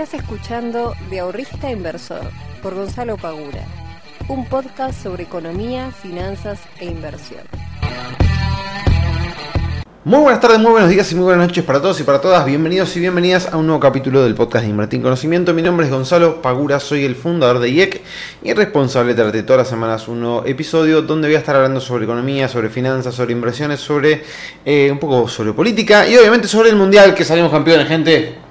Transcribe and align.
Estás 0.00 0.22
escuchando 0.22 0.94
De 1.10 1.20
Ahorrista 1.20 1.70
Inversor 1.70 2.22
por 2.62 2.74
Gonzalo 2.74 3.18
Pagura, 3.18 3.66
un 4.28 4.46
podcast 4.46 5.02
sobre 5.02 5.24
economía, 5.24 5.90
finanzas 5.90 6.58
e 6.78 6.86
inversión. 6.86 7.42
Muy 10.02 10.20
buenas 10.20 10.40
tardes, 10.40 10.58
muy 10.58 10.70
buenos 10.70 10.88
días 10.88 11.12
y 11.12 11.16
muy 11.16 11.24
buenas 11.24 11.48
noches 11.48 11.62
para 11.64 11.82
todos 11.82 12.00
y 12.00 12.04
para 12.04 12.18
todas. 12.18 12.46
Bienvenidos 12.46 12.96
y 12.96 13.00
bienvenidas 13.00 13.52
a 13.52 13.58
un 13.58 13.66
nuevo 13.66 13.78
capítulo 13.78 14.22
del 14.22 14.34
podcast 14.34 14.64
de 14.64 14.70
Invertir 14.70 14.96
en 14.96 15.02
Conocimiento. 15.02 15.52
Mi 15.52 15.60
nombre 15.60 15.84
es 15.84 15.92
Gonzalo 15.92 16.40
Pagura, 16.40 16.80
soy 16.80 17.04
el 17.04 17.14
fundador 17.14 17.58
de 17.58 17.68
IEC 17.68 18.00
y 18.42 18.54
responsable 18.54 19.12
de 19.12 19.42
todas 19.42 19.58
las 19.58 19.68
semanas 19.68 20.08
un 20.08 20.20
nuevo 20.22 20.46
episodio 20.46 21.02
donde 21.02 21.28
voy 21.28 21.34
a 21.34 21.40
estar 21.40 21.56
hablando 21.56 21.78
sobre 21.78 22.04
economía, 22.04 22.48
sobre 22.48 22.70
finanzas, 22.70 23.14
sobre 23.14 23.32
inversiones, 23.32 23.80
sobre 23.80 24.22
eh, 24.64 24.88
un 24.90 24.98
poco 24.98 25.28
sobre 25.28 25.52
política 25.52 26.08
y 26.08 26.16
obviamente 26.16 26.48
sobre 26.48 26.70
el 26.70 26.76
mundial 26.76 27.14
que 27.14 27.22
salimos 27.22 27.50
campeones, 27.50 27.86
gente. 27.86 28.49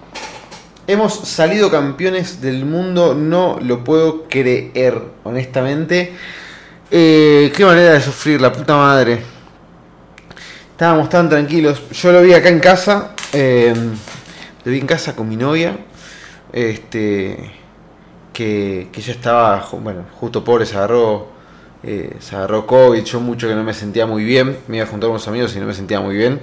Hemos 0.89 1.13
salido 1.13 1.69
campeones 1.69 2.41
del 2.41 2.65
mundo, 2.65 3.13
no 3.13 3.59
lo 3.61 3.83
puedo 3.83 4.23
creer, 4.27 4.99
honestamente. 5.23 6.15
Eh, 6.89 7.53
qué 7.55 7.63
manera 7.63 7.93
de 7.93 8.01
sufrir, 8.01 8.41
la 8.41 8.51
puta 8.51 8.75
madre. 8.75 9.19
Estábamos 10.71 11.07
tan 11.07 11.29
tranquilos. 11.29 11.79
Yo 11.91 12.11
lo 12.11 12.23
vi 12.23 12.33
acá 12.33 12.49
en 12.49 12.59
casa. 12.59 13.11
Eh, 13.31 13.71
lo 14.65 14.71
vi 14.71 14.79
en 14.79 14.87
casa 14.87 15.15
con 15.15 15.29
mi 15.29 15.35
novia. 15.35 15.77
Este. 16.51 17.37
Que, 18.33 18.89
que 18.91 18.99
ya 18.99 19.11
estaba. 19.11 19.69
Bueno, 19.73 20.05
justo 20.19 20.43
pobre 20.43 20.65
se 20.65 20.75
agarró. 20.75 21.27
Eh, 21.83 22.15
se 22.17 22.35
agarró 22.35 22.65
COVID. 22.65 23.03
Yo 23.03 23.19
mucho 23.19 23.47
que 23.47 23.53
no 23.53 23.63
me 23.63 23.75
sentía 23.75 24.07
muy 24.07 24.23
bien. 24.23 24.57
Me 24.67 24.77
iba 24.77 24.87
a 24.87 24.89
juntar 24.89 25.09
con 25.09 25.11
unos 25.11 25.27
amigos 25.27 25.55
y 25.55 25.59
no 25.59 25.67
me 25.67 25.75
sentía 25.75 25.99
muy 25.99 26.15
bien. 26.15 26.39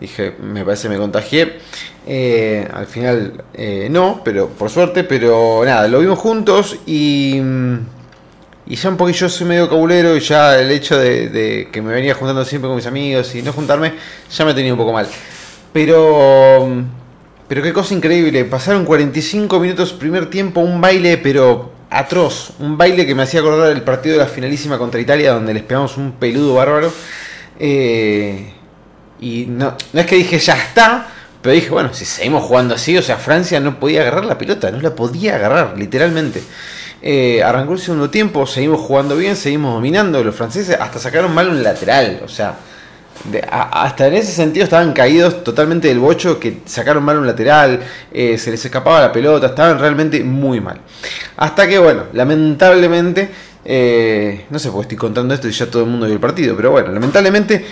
Dije, 0.00 0.34
me 0.42 0.64
parece 0.64 0.84
que 0.84 0.94
me 0.94 0.98
contagié. 0.98 1.58
Eh, 2.06 2.66
al 2.72 2.86
final 2.86 3.44
no, 3.90 4.22
pero 4.24 4.48
por 4.48 4.70
suerte. 4.70 5.04
Pero 5.04 5.62
nada, 5.64 5.88
lo 5.88 6.00
vimos 6.00 6.18
juntos 6.18 6.78
y. 6.86 7.40
Y 8.70 8.76
ya 8.76 8.90
un 8.90 8.98
poquito 8.98 9.20
yo 9.20 9.28
soy 9.30 9.46
medio 9.46 9.66
cabulero 9.66 10.14
y 10.14 10.20
ya 10.20 10.58
el 10.60 10.70
hecho 10.70 10.98
de, 10.98 11.68
que 11.72 11.80
me 11.80 11.90
venía 11.94 12.14
juntando 12.14 12.44
siempre 12.44 12.68
con 12.68 12.76
mis 12.76 12.86
amigos 12.86 13.34
y 13.34 13.40
no 13.40 13.50
juntarme, 13.54 13.94
ya 14.30 14.44
me 14.44 14.52
tenía 14.52 14.74
un 14.74 14.78
poco 14.78 14.92
mal. 14.92 15.08
Pero, 15.72 16.68
pero 17.48 17.62
qué 17.62 17.72
cosa 17.72 17.94
increíble, 17.94 18.44
pasaron 18.44 18.84
45 18.84 19.58
minutos 19.58 19.94
primer 19.94 20.28
tiempo, 20.28 20.60
un 20.60 20.82
baile 20.82 21.16
pero 21.16 21.72
atroz, 21.88 22.52
un 22.58 22.76
baile 22.76 23.06
que 23.06 23.14
me 23.14 23.22
hacía 23.22 23.40
acordar 23.40 23.72
el 23.72 23.82
partido 23.82 24.18
de 24.18 24.24
la 24.24 24.28
finalísima 24.28 24.76
contra 24.76 25.00
Italia 25.00 25.32
donde 25.32 25.54
les 25.54 25.62
pegamos 25.62 25.96
un 25.96 26.12
peludo 26.12 26.54
bárbaro. 26.54 26.92
Eh, 27.58 28.52
y 29.20 29.46
no, 29.46 29.74
no 29.92 30.00
es 30.00 30.06
que 30.06 30.16
dije 30.16 30.38
ya 30.38 30.56
está, 30.56 31.08
pero 31.42 31.54
dije, 31.54 31.70
bueno, 31.70 31.94
si 31.94 32.04
seguimos 32.04 32.44
jugando 32.44 32.74
así, 32.74 32.96
o 32.98 33.02
sea, 33.02 33.16
Francia 33.16 33.60
no 33.60 33.78
podía 33.78 34.02
agarrar 34.02 34.24
la 34.24 34.36
pelota, 34.36 34.70
no 34.70 34.80
la 34.80 34.94
podía 34.94 35.36
agarrar, 35.36 35.74
literalmente. 35.76 36.42
Eh, 37.00 37.42
arrancó 37.44 37.74
el 37.74 37.78
segundo 37.78 38.10
tiempo, 38.10 38.44
seguimos 38.46 38.80
jugando 38.80 39.16
bien, 39.16 39.36
seguimos 39.36 39.72
dominando. 39.74 40.22
Los 40.24 40.34
franceses 40.34 40.76
hasta 40.80 40.98
sacaron 40.98 41.32
mal 41.32 41.48
un 41.48 41.62
lateral. 41.62 42.22
O 42.24 42.28
sea, 42.28 42.56
hasta 43.50 44.08
en 44.08 44.14
ese 44.14 44.32
sentido 44.32 44.64
estaban 44.64 44.92
caídos 44.92 45.44
totalmente 45.44 45.88
del 45.88 46.00
bocho, 46.00 46.38
que 46.38 46.58
sacaron 46.64 47.04
mal 47.04 47.18
un 47.18 47.26
lateral, 47.26 47.80
eh, 48.12 48.36
se 48.38 48.50
les 48.50 48.64
escapaba 48.64 49.00
la 49.00 49.12
pelota, 49.12 49.48
estaban 49.48 49.78
realmente 49.78 50.22
muy 50.24 50.60
mal. 50.60 50.80
Hasta 51.36 51.68
que, 51.68 51.78
bueno, 51.78 52.04
lamentablemente, 52.12 53.30
eh, 53.64 54.46
no 54.50 54.58
sé 54.58 54.70
por 54.70 54.80
qué 54.80 54.82
estoy 54.82 54.96
contando 54.98 55.34
esto 55.34 55.48
y 55.48 55.52
ya 55.52 55.70
todo 55.70 55.84
el 55.84 55.90
mundo 55.90 56.06
vio 56.06 56.14
el 56.14 56.20
partido, 56.20 56.56
pero 56.56 56.70
bueno, 56.70 56.92
lamentablemente 56.92 57.64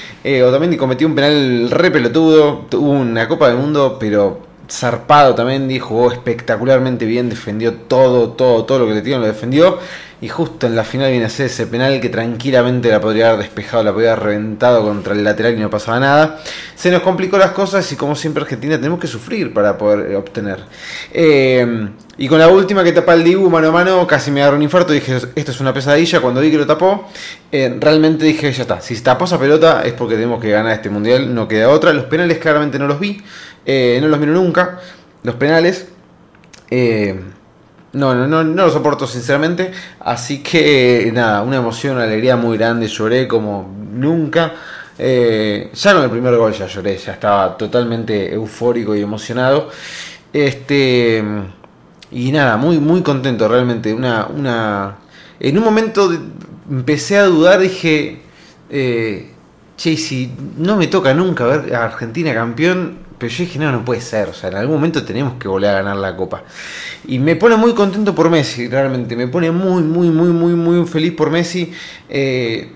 Otamendi 0.45 0.77
cometió 0.77 1.07
un 1.07 1.15
penal 1.15 1.71
re 1.71 1.91
pelotudo, 1.91 2.67
tuvo 2.69 2.91
una 2.91 3.29
Copa 3.29 3.49
del 3.49 3.59
Mundo, 3.59 3.97
pero 3.99 4.46
zarpado 4.71 5.35
también, 5.35 5.79
jugó 5.79 6.11
espectacularmente 6.13 7.05
bien, 7.07 7.29
defendió 7.29 7.75
todo, 7.75 8.31
todo, 8.31 8.65
todo 8.65 8.81
lo 8.81 8.87
que 8.87 8.95
le 8.95 9.03
dieron 9.03 9.23
lo 9.23 9.29
defendió. 9.29 9.79
Y 10.19 10.29
justo 10.29 10.67
en 10.67 10.75
la 10.75 10.83
final 10.83 11.11
viene 11.11 11.27
a 11.27 11.29
ser 11.29 11.47
ese 11.47 11.67
penal 11.67 12.01
que 12.01 12.09
tranquilamente 12.09 12.89
la 12.89 13.03
podría 13.03 13.29
haber 13.29 13.41
despejado, 13.41 13.83
la 13.85 13.93
podría 13.93 14.13
haber 14.13 14.25
reventado 14.25 14.83
contra 14.83 15.13
el 15.13 15.23
lateral 15.23 15.55
y 15.55 15.61
no 15.61 15.69
pasaba 15.69 16.01
nada. 16.01 16.41
Se 16.75 16.91
nos 16.91 17.03
complicó 17.03 17.37
las 17.37 17.51
cosas 17.51 17.91
y 17.93 17.97
como 17.97 18.17
siempre 18.17 18.43
Argentina 18.43 18.77
tenemos 18.77 18.99
que 18.99 19.09
sufrir 19.09 19.53
para 19.53 19.77
poder 19.77 20.17
obtener. 20.17 20.61
Eh, 21.13 21.91
y 22.17 22.29
con 22.29 22.39
la 22.39 22.49
última 22.49 22.83
que 22.83 22.93
tapa 22.93 23.13
el 23.13 23.25
Dibu 23.25 23.51
mano 23.51 23.69
a 23.69 23.73
mano, 23.73 24.07
casi 24.07 24.31
me 24.31 24.41
agarró 24.41 24.57
un 24.57 24.63
infarto. 24.63 24.95
Dije, 24.95 25.17
esto 25.35 25.51
es 25.53 25.61
una 25.61 25.75
pesadilla. 25.75 26.21
Cuando 26.21 26.41
vi 26.41 26.51
que 26.51 26.57
lo 26.57 26.67
tapó, 26.67 27.11
eh, 27.53 27.77
realmente 27.79 28.25
dije, 28.25 28.51
ya 28.53 28.63
está. 28.63 28.81
Si 28.81 28.99
tapó 29.03 29.27
esa 29.27 29.39
pelota 29.39 29.83
es 29.85 29.93
porque 29.93 30.15
tenemos 30.15 30.41
que 30.41 30.51
ganar 30.51 30.73
este 30.73 30.89
mundial, 30.89 31.35
no 31.35 31.47
queda 31.47 31.69
otra. 31.69 31.93
Los 31.93 32.07
penales 32.07 32.39
claramente 32.39 32.79
no 32.79 32.87
los 32.87 32.99
vi. 32.99 33.23
Eh, 33.67 33.99
no 34.01 34.09
los 34.09 34.19
miro 34.19 34.33
nunca. 34.33 34.81
Los 35.23 35.35
penales. 35.35 35.89
Eh, 36.71 37.21
no, 37.93 38.15
no, 38.15 38.27
no, 38.27 38.45
no 38.45 38.67
lo 38.67 38.71
soporto 38.71 39.07
sinceramente. 39.07 39.73
Así 40.01 40.43
que 40.43 41.11
nada, 41.13 41.43
una 41.43 41.57
emoción, 41.57 41.97
una 41.97 42.05
alegría 42.05 42.37
muy 42.37 42.57
grande. 42.57 42.87
Lloré 42.87 43.27
como 43.27 43.69
nunca. 43.93 44.55
Eh, 44.99 45.71
ya 45.75 45.93
con 45.93 46.05
el 46.05 46.11
primer 46.11 46.37
gol 46.37 46.53
ya 46.53 46.67
lloré, 46.67 46.97
ya 46.97 47.13
estaba 47.13 47.57
totalmente 47.57 48.33
eufórico 48.33 48.95
y 48.95 49.03
emocionado. 49.03 49.71
Este. 50.33 51.23
Y 52.13 52.31
nada, 52.31 52.57
muy, 52.57 52.79
muy 52.79 53.03
contento 53.03 53.49
realmente. 53.49 53.93
Una, 53.93 54.27
una. 54.27 54.97
En 55.41 55.59
un 55.59 55.65
momento 55.65 56.11
empecé 56.71 57.19
a 57.19 57.25
dudar, 57.25 57.61
dije. 57.61 58.23
Eh, 58.71 59.33
che, 59.77 59.97
si 59.97 60.33
no 60.57 60.77
me 60.77 60.87
toca 60.87 61.13
nunca 61.15 61.45
ver 61.45 61.75
a 61.75 61.85
Argentina 61.85 62.33
campeón, 62.33 62.99
pero 63.19 63.33
yo 63.33 63.45
dije, 63.45 63.59
no, 63.59 63.73
no 63.73 63.85
puede 63.85 64.01
ser. 64.01 64.29
O 64.29 64.35
sea, 64.35 64.51
en 64.51 64.57
algún 64.57 64.77
momento 64.77 65.05
tenemos 65.05 65.35
que 65.35 65.49
volver 65.49 65.71
a 65.71 65.75
ganar 65.75 65.97
la 65.97 66.17
copa. 66.17 66.43
Y 67.07 67.19
me 67.19 67.37
pone 67.37 67.57
muy 67.57 67.75
contento 67.75 68.15
por 68.15 68.29
Messi, 68.29 68.69
realmente. 68.69 69.17
Me 69.17 69.29
pone 69.29 69.51
muy, 69.51 69.83
muy, 69.83 70.09
muy, 70.09 70.29
muy, 70.29 70.53
muy 70.53 70.87
feliz 70.87 71.13
por 71.13 71.31
Messi. 71.31 71.73
Eh, 72.09 72.73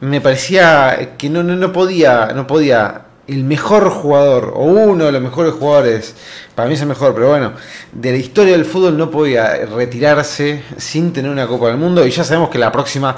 me 0.00 0.20
parecía 0.20 1.14
que 1.16 1.30
no, 1.30 1.42
no, 1.42 1.56
no 1.56 1.72
podía, 1.72 2.32
no 2.34 2.46
podía. 2.46 3.02
El 3.26 3.42
mejor 3.44 3.88
jugador, 3.88 4.52
o 4.54 4.64
uno 4.64 5.06
de 5.06 5.12
los 5.12 5.22
mejores 5.22 5.54
jugadores, 5.54 6.14
para 6.54 6.68
mí 6.68 6.74
es 6.74 6.82
el 6.82 6.88
mejor, 6.88 7.14
pero 7.14 7.30
bueno, 7.30 7.54
de 7.90 8.10
la 8.10 8.18
historia 8.18 8.52
del 8.52 8.66
fútbol 8.66 8.98
no 8.98 9.10
podía 9.10 9.64
retirarse 9.64 10.62
sin 10.76 11.10
tener 11.10 11.30
una 11.30 11.46
Copa 11.46 11.68
del 11.68 11.78
Mundo. 11.78 12.06
Y 12.06 12.10
ya 12.10 12.22
sabemos 12.22 12.50
que 12.50 12.58
la 12.58 12.70
próxima, 12.70 13.16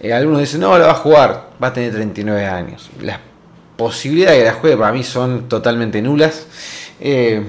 eh, 0.00 0.10
algunos 0.10 0.40
dicen, 0.40 0.60
no, 0.62 0.78
la 0.78 0.86
va 0.86 0.92
a 0.92 0.94
jugar, 0.94 1.50
va 1.62 1.68
a 1.68 1.72
tener 1.74 1.92
39 1.92 2.46
años. 2.46 2.90
Posibilidades 3.82 4.38
de 4.38 4.44
que 4.44 4.50
la 4.50 4.54
juegue 4.54 4.76
para 4.76 4.92
mí 4.92 5.02
son 5.02 5.48
totalmente 5.48 6.00
nulas. 6.02 6.46
Eh, 7.00 7.42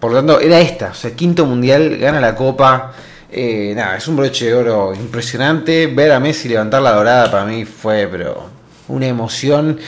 por 0.00 0.12
lo 0.12 0.18
tanto, 0.18 0.40
era 0.40 0.60
esta, 0.60 0.90
o 0.90 0.94
sea, 0.94 1.12
quinto 1.12 1.46
mundial, 1.46 1.96
gana 1.98 2.20
la 2.20 2.34
copa. 2.34 2.92
Eh, 3.30 3.72
nada, 3.74 3.96
es 3.96 4.06
un 4.06 4.16
broche 4.16 4.46
de 4.46 4.54
oro 4.54 4.94
impresionante. 4.94 5.86
Ver 5.86 6.12
a 6.12 6.20
Messi 6.20 6.48
levantar 6.48 6.82
la 6.82 6.92
dorada 6.92 7.30
para 7.30 7.44
mí 7.44 7.64
fue, 7.64 8.06
pero 8.10 8.50
una 8.88 9.06
emoción. 9.06 9.78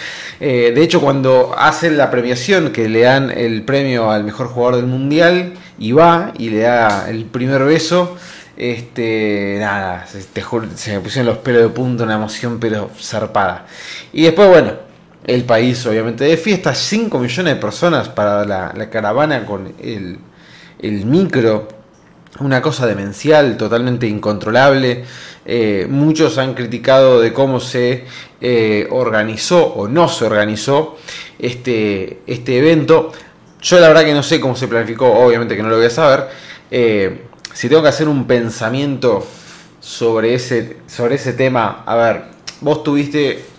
Eh, 0.40 0.72
de 0.74 0.82
hecho, 0.82 1.00
cuando 1.00 1.54
hacen 1.56 1.96
la 1.96 2.10
premiación, 2.10 2.72
que 2.72 2.88
le 2.88 3.02
dan 3.02 3.30
el 3.30 3.62
premio 3.62 4.10
al 4.10 4.24
mejor 4.24 4.48
jugador 4.48 4.76
del 4.76 4.86
mundial, 4.86 5.54
y 5.78 5.92
va 5.92 6.32
y 6.38 6.50
le 6.50 6.60
da 6.60 7.08
el 7.08 7.26
primer 7.26 7.64
beso. 7.64 8.16
Este, 8.56 9.58
nada, 9.60 10.06
se, 10.06 10.22
se 10.22 10.92
me 10.94 11.00
pusieron 11.00 11.26
los 11.26 11.38
pelos 11.38 11.62
de 11.62 11.68
punta, 11.68 12.04
una 12.04 12.14
emoción 12.14 12.58
pero 12.58 12.90
zarpada. 12.98 13.66
Y 14.12 14.22
después, 14.22 14.48
bueno, 14.48 14.85
el 15.26 15.44
país 15.44 15.84
obviamente 15.86 16.24
de 16.24 16.36
fiesta, 16.36 16.74
5 16.74 17.18
millones 17.18 17.54
de 17.54 17.60
personas 17.60 18.08
para 18.08 18.44
la, 18.44 18.90
caravana 18.90 19.44
con 19.44 19.74
el, 19.80 20.18
micro, 21.04 21.66
una 22.38 22.62
cosa 22.62 22.86
demencial, 22.86 23.56
totalmente 23.56 24.06
incontrolable. 24.06 25.04
Eh, 25.44 25.86
muchos 25.90 26.38
han 26.38 26.54
criticado 26.54 27.20
de 27.20 27.32
cómo 27.32 27.60
se 27.60 28.04
eh, 28.40 28.86
organizó 28.90 29.64
o 29.64 29.88
no 29.88 30.08
se 30.08 30.24
organizó 30.26 30.96
este, 31.38 32.20
este 32.26 32.58
evento. 32.58 33.12
Yo 33.60 33.80
la 33.80 33.88
verdad 33.88 34.04
que 34.04 34.14
no 34.14 34.22
sé 34.22 34.40
cómo 34.40 34.54
se 34.54 34.68
planificó, 34.68 35.12
obviamente 35.12 35.56
que 35.56 35.62
no 35.62 35.70
lo 35.70 35.76
voy 35.76 35.86
a 35.86 35.90
saber. 35.90 36.28
Eh, 36.70 37.22
si 37.52 37.68
tengo 37.68 37.82
que 37.82 37.88
hacer 37.88 38.06
un 38.06 38.26
pensamiento 38.26 39.26
sobre 39.80 40.34
ese, 40.34 40.76
sobre 40.86 41.16
ese 41.16 41.32
tema, 41.32 41.82
a 41.84 41.96
ver, 41.96 42.24
vos 42.60 42.84
tuviste 42.84 43.55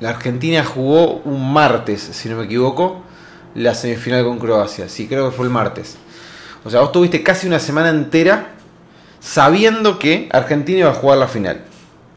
la 0.00 0.10
Argentina 0.10 0.64
jugó 0.64 1.16
un 1.24 1.52
martes, 1.52 2.02
si 2.02 2.28
no 2.28 2.36
me 2.36 2.44
equivoco, 2.44 3.02
la 3.54 3.74
semifinal 3.74 4.24
con 4.24 4.38
Croacia. 4.38 4.88
Sí, 4.88 5.06
creo 5.06 5.30
que 5.30 5.36
fue 5.36 5.46
el 5.46 5.52
martes. 5.52 5.96
O 6.64 6.70
sea, 6.70 6.80
vos 6.80 6.92
tuviste 6.92 7.22
casi 7.22 7.46
una 7.46 7.60
semana 7.60 7.90
entera 7.90 8.54
sabiendo 9.20 9.98
que 9.98 10.28
Argentina 10.32 10.80
iba 10.80 10.90
a 10.90 10.94
jugar 10.94 11.18
la 11.18 11.28
final. 11.28 11.62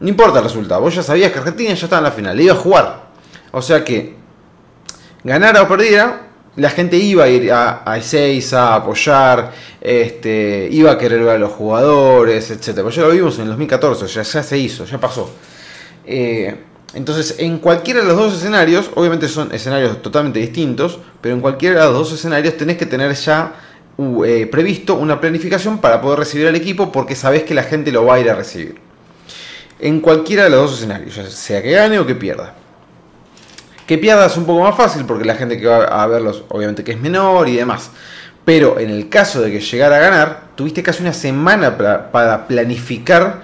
No 0.00 0.08
importa 0.08 0.38
el 0.38 0.44
resultado, 0.44 0.80
vos 0.80 0.94
ya 0.94 1.02
sabías 1.02 1.32
que 1.32 1.38
Argentina 1.38 1.70
ya 1.70 1.84
estaba 1.84 1.98
en 1.98 2.04
la 2.04 2.12
final, 2.12 2.36
le 2.36 2.44
iba 2.44 2.54
a 2.54 2.56
jugar. 2.56 3.08
O 3.50 3.62
sea 3.62 3.84
que, 3.84 4.14
ganara 5.24 5.62
o 5.62 5.68
perdiera, 5.68 6.28
la 6.56 6.70
gente 6.70 6.96
iba 6.96 7.24
a 7.24 7.28
ir 7.28 7.52
a, 7.52 7.82
a 7.84 7.96
a 7.96 8.74
apoyar, 8.74 9.52
este, 9.80 10.68
iba 10.70 10.92
a 10.92 10.98
querer 10.98 11.20
ver 11.20 11.36
a 11.36 11.38
los 11.38 11.52
jugadores, 11.52 12.50
etc. 12.50 12.80
Pues 12.82 12.96
ya 12.96 13.02
lo 13.02 13.10
vimos 13.10 13.36
en 13.36 13.42
el 13.42 13.48
2014, 13.48 14.06
ya, 14.06 14.22
ya 14.22 14.42
se 14.42 14.58
hizo, 14.58 14.84
ya 14.84 14.98
pasó. 14.98 15.30
Eh, 16.04 16.64
entonces, 16.94 17.36
en 17.38 17.58
cualquiera 17.58 18.00
de 18.00 18.06
los 18.06 18.16
dos 18.16 18.34
escenarios, 18.34 18.90
obviamente 18.94 19.28
son 19.28 19.52
escenarios 19.54 20.00
totalmente 20.00 20.38
distintos, 20.38 20.98
pero 21.20 21.34
en 21.34 21.40
cualquiera 21.40 21.80
de 21.80 21.86
los 21.86 21.94
dos 21.94 22.12
escenarios 22.12 22.56
tenés 22.56 22.78
que 22.78 22.86
tener 22.86 23.14
ya 23.14 23.56
eh, 24.24 24.48
previsto 24.50 24.94
una 24.94 25.20
planificación 25.20 25.78
para 25.78 26.00
poder 26.00 26.20
recibir 26.20 26.46
al 26.46 26.54
equipo 26.54 26.92
porque 26.92 27.14
sabes 27.14 27.42
que 27.42 27.52
la 27.52 27.64
gente 27.64 27.92
lo 27.92 28.06
va 28.06 28.14
a 28.14 28.20
ir 28.20 28.30
a 28.30 28.34
recibir. 28.34 28.76
En 29.80 30.00
cualquiera 30.00 30.44
de 30.44 30.50
los 30.50 30.62
dos 30.62 30.78
escenarios, 30.78 31.14
ya 31.14 31.28
sea 31.28 31.62
que 31.62 31.72
gane 31.72 31.98
o 31.98 32.06
que 32.06 32.14
pierda. 32.14 32.54
Que 33.86 33.98
pierda 33.98 34.26
es 34.26 34.36
un 34.36 34.44
poco 34.44 34.62
más 34.62 34.76
fácil 34.76 35.04
porque 35.04 35.24
la 35.24 35.34
gente 35.34 35.58
que 35.58 35.66
va 35.66 35.84
a 35.84 36.06
verlos 36.06 36.44
obviamente 36.48 36.84
que 36.84 36.92
es 36.92 37.00
menor 37.00 37.48
y 37.48 37.56
demás. 37.56 37.90
Pero 38.44 38.78
en 38.78 38.88
el 38.88 39.08
caso 39.08 39.42
de 39.42 39.50
que 39.50 39.60
llegara 39.60 39.96
a 39.96 39.98
ganar, 39.98 40.42
tuviste 40.54 40.82
casi 40.82 41.02
una 41.02 41.12
semana 41.12 41.76
para, 41.76 42.46
planificar 42.48 43.42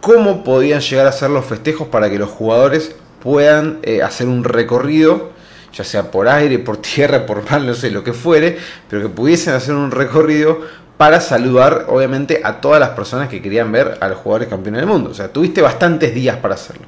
cómo 0.00 0.44
podían 0.44 0.80
llegar 0.80 1.06
a 1.06 1.12
ser 1.12 1.30
los 1.30 1.44
festejos 1.44 1.88
para 1.88 2.10
que 2.10 2.18
los 2.18 2.30
jugadores 2.30 2.94
puedan 3.22 3.78
eh, 3.82 4.02
hacer 4.02 4.28
un 4.28 4.44
recorrido 4.44 5.38
ya 5.72 5.84
sea 5.84 6.10
por 6.10 6.28
aire, 6.28 6.58
por 6.58 6.76
tierra, 6.82 7.26
por 7.26 7.48
mar, 7.48 7.62
no 7.62 7.74
sé, 7.74 7.90
lo 7.90 8.04
que 8.04 8.12
fuere, 8.12 8.58
pero 8.88 9.02
que 9.02 9.08
pudiesen 9.08 9.54
hacer 9.54 9.74
un 9.74 9.90
recorrido 9.90 10.60
para 10.96 11.20
saludar, 11.20 11.86
obviamente, 11.88 12.40
a 12.42 12.60
todas 12.60 12.80
las 12.80 12.90
personas 12.90 13.28
que 13.28 13.40
querían 13.40 13.70
ver 13.70 13.98
a 14.00 14.08
los 14.08 14.18
jugadores 14.18 14.48
campeones 14.48 14.80
del 14.80 14.88
mundo. 14.88 15.10
O 15.10 15.14
sea, 15.14 15.32
tuviste 15.32 15.62
bastantes 15.62 16.12
días 16.12 16.38
para 16.38 16.54
hacerlo. 16.54 16.86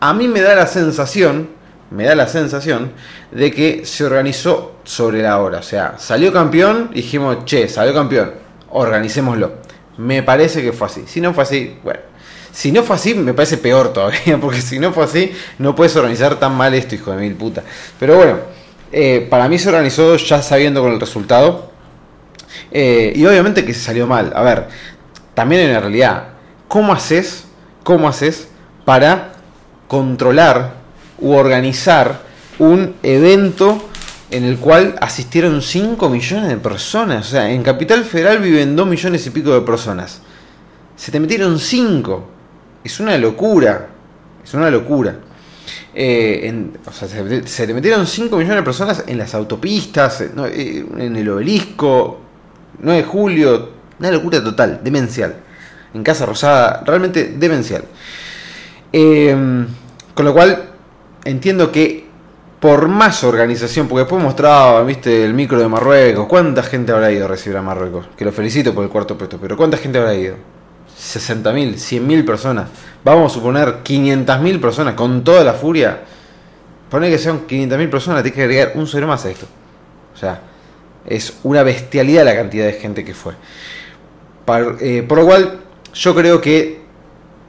A 0.00 0.12
mí 0.12 0.26
me 0.26 0.40
da 0.40 0.56
la 0.56 0.66
sensación, 0.66 1.50
me 1.92 2.04
da 2.04 2.16
la 2.16 2.26
sensación 2.26 2.90
de 3.30 3.52
que 3.52 3.86
se 3.86 4.04
organizó 4.04 4.78
sobre 4.82 5.22
la 5.22 5.40
hora. 5.40 5.58
O 5.58 5.62
sea, 5.62 5.94
salió 5.98 6.32
campeón, 6.32 6.90
dijimos, 6.92 7.44
che, 7.44 7.68
salió 7.68 7.94
campeón, 7.94 8.32
organicémoslo. 8.70 9.52
Me 9.96 10.24
parece 10.24 10.60
que 10.60 10.72
fue 10.72 10.88
así. 10.88 11.04
Si 11.06 11.20
no 11.20 11.32
fue 11.32 11.44
así, 11.44 11.78
bueno 11.84 12.11
si 12.52 12.70
no 12.70 12.82
fue 12.82 12.96
así, 12.96 13.14
me 13.14 13.32
parece 13.32 13.56
peor 13.56 13.92
todavía, 13.92 14.38
porque 14.40 14.60
si 14.60 14.78
no 14.78 14.92
fue 14.92 15.04
así, 15.04 15.32
no 15.58 15.74
puedes 15.74 15.96
organizar 15.96 16.38
tan 16.38 16.54
mal 16.54 16.74
esto, 16.74 16.94
hijo 16.94 17.10
de 17.10 17.16
mil 17.16 17.34
puta. 17.34 17.62
Pero 17.98 18.16
bueno, 18.16 18.38
eh, 18.92 19.26
para 19.28 19.48
mí 19.48 19.58
se 19.58 19.70
organizó 19.70 20.16
ya 20.16 20.42
sabiendo 20.42 20.82
con 20.82 20.92
el 20.92 21.00
resultado. 21.00 21.72
Eh, 22.70 23.12
y 23.16 23.24
obviamente 23.24 23.64
que 23.64 23.72
se 23.72 23.80
salió 23.80 24.06
mal. 24.06 24.32
A 24.36 24.42
ver, 24.42 24.68
también 25.34 25.62
en 25.62 25.72
la 25.72 25.80
realidad, 25.80 26.28
¿cómo 26.68 26.92
haces, 26.92 27.44
cómo 27.82 28.06
haces 28.06 28.48
para 28.84 29.32
controlar 29.88 30.74
u 31.18 31.32
organizar 31.32 32.20
un 32.58 32.94
evento 33.02 33.88
en 34.30 34.44
el 34.44 34.58
cual 34.58 34.96
asistieron 35.00 35.62
5 35.62 36.08
millones 36.10 36.50
de 36.50 36.56
personas? 36.58 37.28
O 37.28 37.30
sea, 37.30 37.50
en 37.50 37.62
Capital 37.62 38.04
Federal 38.04 38.38
viven 38.38 38.76
2 38.76 38.86
millones 38.86 39.26
y 39.26 39.30
pico 39.30 39.52
de 39.52 39.62
personas. 39.62 40.20
Se 40.96 41.10
te 41.10 41.18
metieron 41.18 41.58
5 41.58 42.31
es 42.84 43.00
una 43.00 43.16
locura. 43.18 43.88
Es 44.44 44.54
una 44.54 44.70
locura. 44.70 45.16
Eh, 45.94 46.70
se, 47.44 47.66
te 47.66 47.74
metieron 47.74 48.06
5 48.06 48.36
millones 48.36 48.56
de 48.56 48.62
personas 48.62 49.04
en 49.06 49.18
las 49.18 49.34
autopistas, 49.34 50.22
eh, 50.22 50.86
en 50.98 51.16
el 51.16 51.28
obelisco, 51.28 52.20
9 52.80 53.02
de 53.02 53.06
julio, 53.06 53.70
una 53.98 54.10
locura 54.10 54.42
total, 54.42 54.80
demencial. 54.82 55.36
En 55.94 56.02
Casa 56.02 56.24
Rosada, 56.24 56.82
realmente 56.86 57.34
demencial. 57.36 57.84
Eh, 58.92 59.66
con 60.14 60.24
lo 60.24 60.32
cual, 60.32 60.70
entiendo 61.24 61.70
que 61.70 62.06
por 62.58 62.88
más 62.88 63.24
organización, 63.24 63.88
porque 63.88 64.00
después 64.00 64.22
mostraba, 64.22 64.82
viste, 64.84 65.24
el 65.24 65.34
micro 65.34 65.58
de 65.58 65.66
Marruecos, 65.68 66.26
¿cuánta 66.26 66.62
gente 66.62 66.92
habrá 66.92 67.10
ido 67.10 67.24
a 67.24 67.28
recibir 67.28 67.56
a 67.56 67.62
Marruecos? 67.62 68.06
Que 68.16 68.24
lo 68.24 68.32
felicito 68.32 68.72
por 68.72 68.84
el 68.84 68.90
cuarto 68.90 69.18
puesto, 69.18 69.38
pero 69.38 69.56
¿cuánta 69.56 69.76
gente 69.76 69.98
habrá 69.98 70.14
ido? 70.14 70.36
60.000, 70.98 71.74
100.000 71.74 72.24
personas. 72.24 72.68
Vamos 73.04 73.32
a 73.32 73.34
suponer 73.34 73.82
500.000 73.82 74.60
personas 74.60 74.94
con 74.94 75.24
toda 75.24 75.44
la 75.44 75.54
furia. 75.54 76.00
Pone 76.90 77.10
que 77.10 77.18
sean 77.18 77.46
500.000 77.46 77.90
personas, 77.90 78.22
tienes 78.22 78.36
que 78.36 78.42
agregar 78.42 78.72
un 78.74 78.86
cero 78.86 79.06
más 79.06 79.24
a 79.24 79.30
esto. 79.30 79.46
O 80.14 80.16
sea, 80.16 80.40
es 81.06 81.38
una 81.42 81.62
bestialidad 81.62 82.24
la 82.24 82.34
cantidad 82.34 82.66
de 82.66 82.74
gente 82.74 83.04
que 83.04 83.14
fue. 83.14 83.34
Eh, 84.80 85.04
por 85.06 85.18
lo 85.18 85.26
cual, 85.26 85.60
yo 85.94 86.14
creo 86.14 86.40
que 86.40 86.82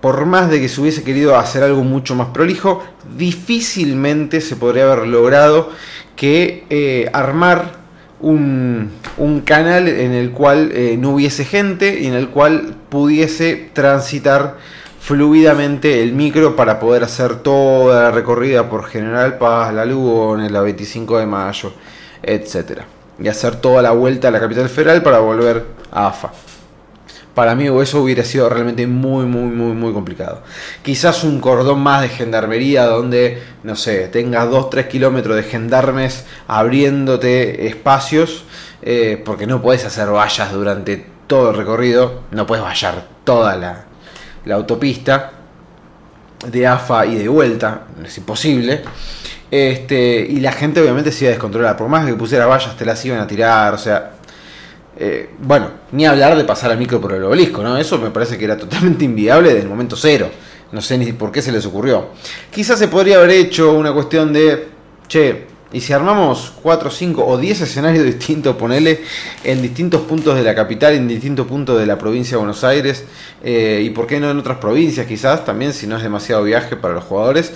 por 0.01 0.25
más 0.25 0.49
de 0.49 0.59
que 0.59 0.67
se 0.67 0.81
hubiese 0.81 1.03
querido 1.03 1.37
hacer 1.37 1.63
algo 1.63 1.83
mucho 1.83 2.13
más 2.13 2.27
prolijo, 2.27 2.83
difícilmente 3.15 4.41
se 4.41 4.57
podría 4.57 4.83
haber 4.83 5.07
logrado 5.07 5.69
que 6.17 6.65
eh, 6.69 7.09
armar 7.13 7.82
un, 8.23 9.41
canal 9.45 9.87
en 9.87 10.13
el 10.13 10.31
cual 10.31 10.71
eh, 10.73 10.95
no 10.97 11.11
hubiese 11.11 11.45
gente 11.45 11.99
y 11.99 12.07
en 12.07 12.13
el 12.13 12.29
cual 12.29 12.75
pudiese 12.89 13.69
transitar 13.73 14.57
fluidamente 14.99 16.01
el 16.01 16.13
micro 16.13 16.55
para 16.55 16.79
poder 16.79 17.03
hacer 17.03 17.35
toda 17.35 18.03
la 18.03 18.11
recorrida 18.11 18.69
por 18.69 18.85
General 18.85 19.37
Paz, 19.37 19.73
La 19.73 19.85
Lugones, 19.85 20.51
la 20.51 20.61
25 20.61 21.19
de 21.19 21.25
mayo, 21.25 21.73
etc. 22.23 22.81
Y 23.19 23.27
hacer 23.27 23.57
toda 23.57 23.81
la 23.81 23.91
vuelta 23.91 24.29
a 24.29 24.31
la 24.31 24.39
capital 24.39 24.69
federal 24.69 25.03
para 25.03 25.19
volver 25.19 25.65
a 25.91 26.07
AFA. 26.07 26.31
Para 27.33 27.55
mí 27.55 27.65
eso 27.81 28.03
hubiera 28.03 28.23
sido 28.23 28.47
realmente 28.47 28.85
muy, 28.85 29.25
muy, 29.25 29.49
muy, 29.49 29.73
muy 29.73 29.91
complicado. 29.91 30.43
Quizás 30.83 31.23
un 31.23 31.39
cordón 31.39 31.81
más 31.81 32.03
de 32.03 32.09
gendarmería 32.09 32.85
donde, 32.85 33.41
no 33.63 33.75
sé, 33.75 34.07
tengas 34.09 34.49
2-3 34.49 34.87
kilómetros 34.87 35.35
de 35.35 35.43
gendarmes 35.43 36.25
abriéndote 36.47 37.67
espacios, 37.67 38.45
eh, 38.83 39.21
porque 39.25 39.47
no 39.47 39.63
puedes 39.63 39.83
hacer 39.83 40.11
vallas 40.11 40.51
durante 40.51 41.07
todo 41.25 41.49
el 41.49 41.57
recorrido, 41.57 42.21
no 42.31 42.45
puedes 42.45 42.63
vallar 42.63 43.07
toda 43.23 43.55
la, 43.55 43.85
autopista 44.53 45.31
de 46.45 46.67
AFA 46.67 47.05
y 47.07 47.15
de 47.15 47.27
vuelta, 47.29 47.87
es 48.05 48.15
imposible. 48.17 48.83
Este, 49.49 50.19
y 50.19 50.39
la 50.39 50.51
gente 50.51 50.81
obviamente 50.81 51.11
se 51.11 51.25
iba 51.25 51.29
a 51.29 51.33
descontrolar, 51.33 51.77
por 51.77 51.87
más 51.87 52.05
que 52.05 52.13
pusiera 52.13 52.45
vallas 52.45 52.75
te 52.75 52.85
las 52.85 53.03
iban 53.05 53.19
a 53.19 53.27
tirar, 53.27 53.73
o 53.73 53.77
sea, 53.77 54.13
eh, 54.97 55.29
bueno, 55.39 55.71
ni 55.91 56.05
hablar 56.05 56.37
de 56.37 56.43
pasar 56.43 56.71
al 56.71 56.77
micro 56.77 57.01
por 57.01 57.13
el 57.13 57.23
obelisco, 57.23 57.63
¿no? 57.63 57.77
Eso 57.77 57.97
me 57.97 58.11
parece 58.11 58.37
que 58.37 58.45
era 58.45 58.57
totalmente 58.57 59.05
inviable 59.05 59.49
desde 59.49 59.63
el 59.63 59.69
momento 59.69 59.95
cero. 59.95 60.29
No 60.71 60.81
sé 60.81 60.97
ni 60.97 61.13
por 61.13 61.31
qué 61.31 61.41
se 61.41 61.51
les 61.51 61.65
ocurrió. 61.65 62.07
Quizás 62.51 62.79
se 62.79 62.87
podría 62.87 63.17
haber 63.17 63.31
hecho 63.31 63.73
una 63.73 63.93
cuestión 63.93 64.33
de, 64.33 64.67
che, 65.07 65.45
y 65.73 65.81
si 65.81 65.91
armamos 65.91 66.53
4, 66.61 66.91
5 66.91 67.25
o 67.25 67.37
10 67.37 67.61
escenarios 67.61 68.05
distintos, 68.05 68.55
ponele, 68.55 69.01
en 69.43 69.61
distintos 69.61 70.01
puntos 70.01 70.35
de 70.35 70.43
la 70.43 70.53
capital, 70.53 70.93
en 70.93 71.07
distintos 71.07 71.47
puntos 71.47 71.79
de 71.79 71.85
la 71.85 71.97
provincia 71.97 72.31
de 72.31 72.37
Buenos 72.37 72.63
Aires, 72.63 73.03
eh, 73.43 73.81
y 73.83 73.89
por 73.89 74.05
qué 74.05 74.19
no 74.19 74.29
en 74.29 74.37
otras 74.37 74.57
provincias 74.57 75.07
quizás, 75.07 75.43
también 75.43 75.73
si 75.73 75.87
no 75.87 75.97
es 75.97 76.03
demasiado 76.03 76.43
viaje 76.43 76.75
para 76.75 76.93
los 76.93 77.03
jugadores, 77.03 77.51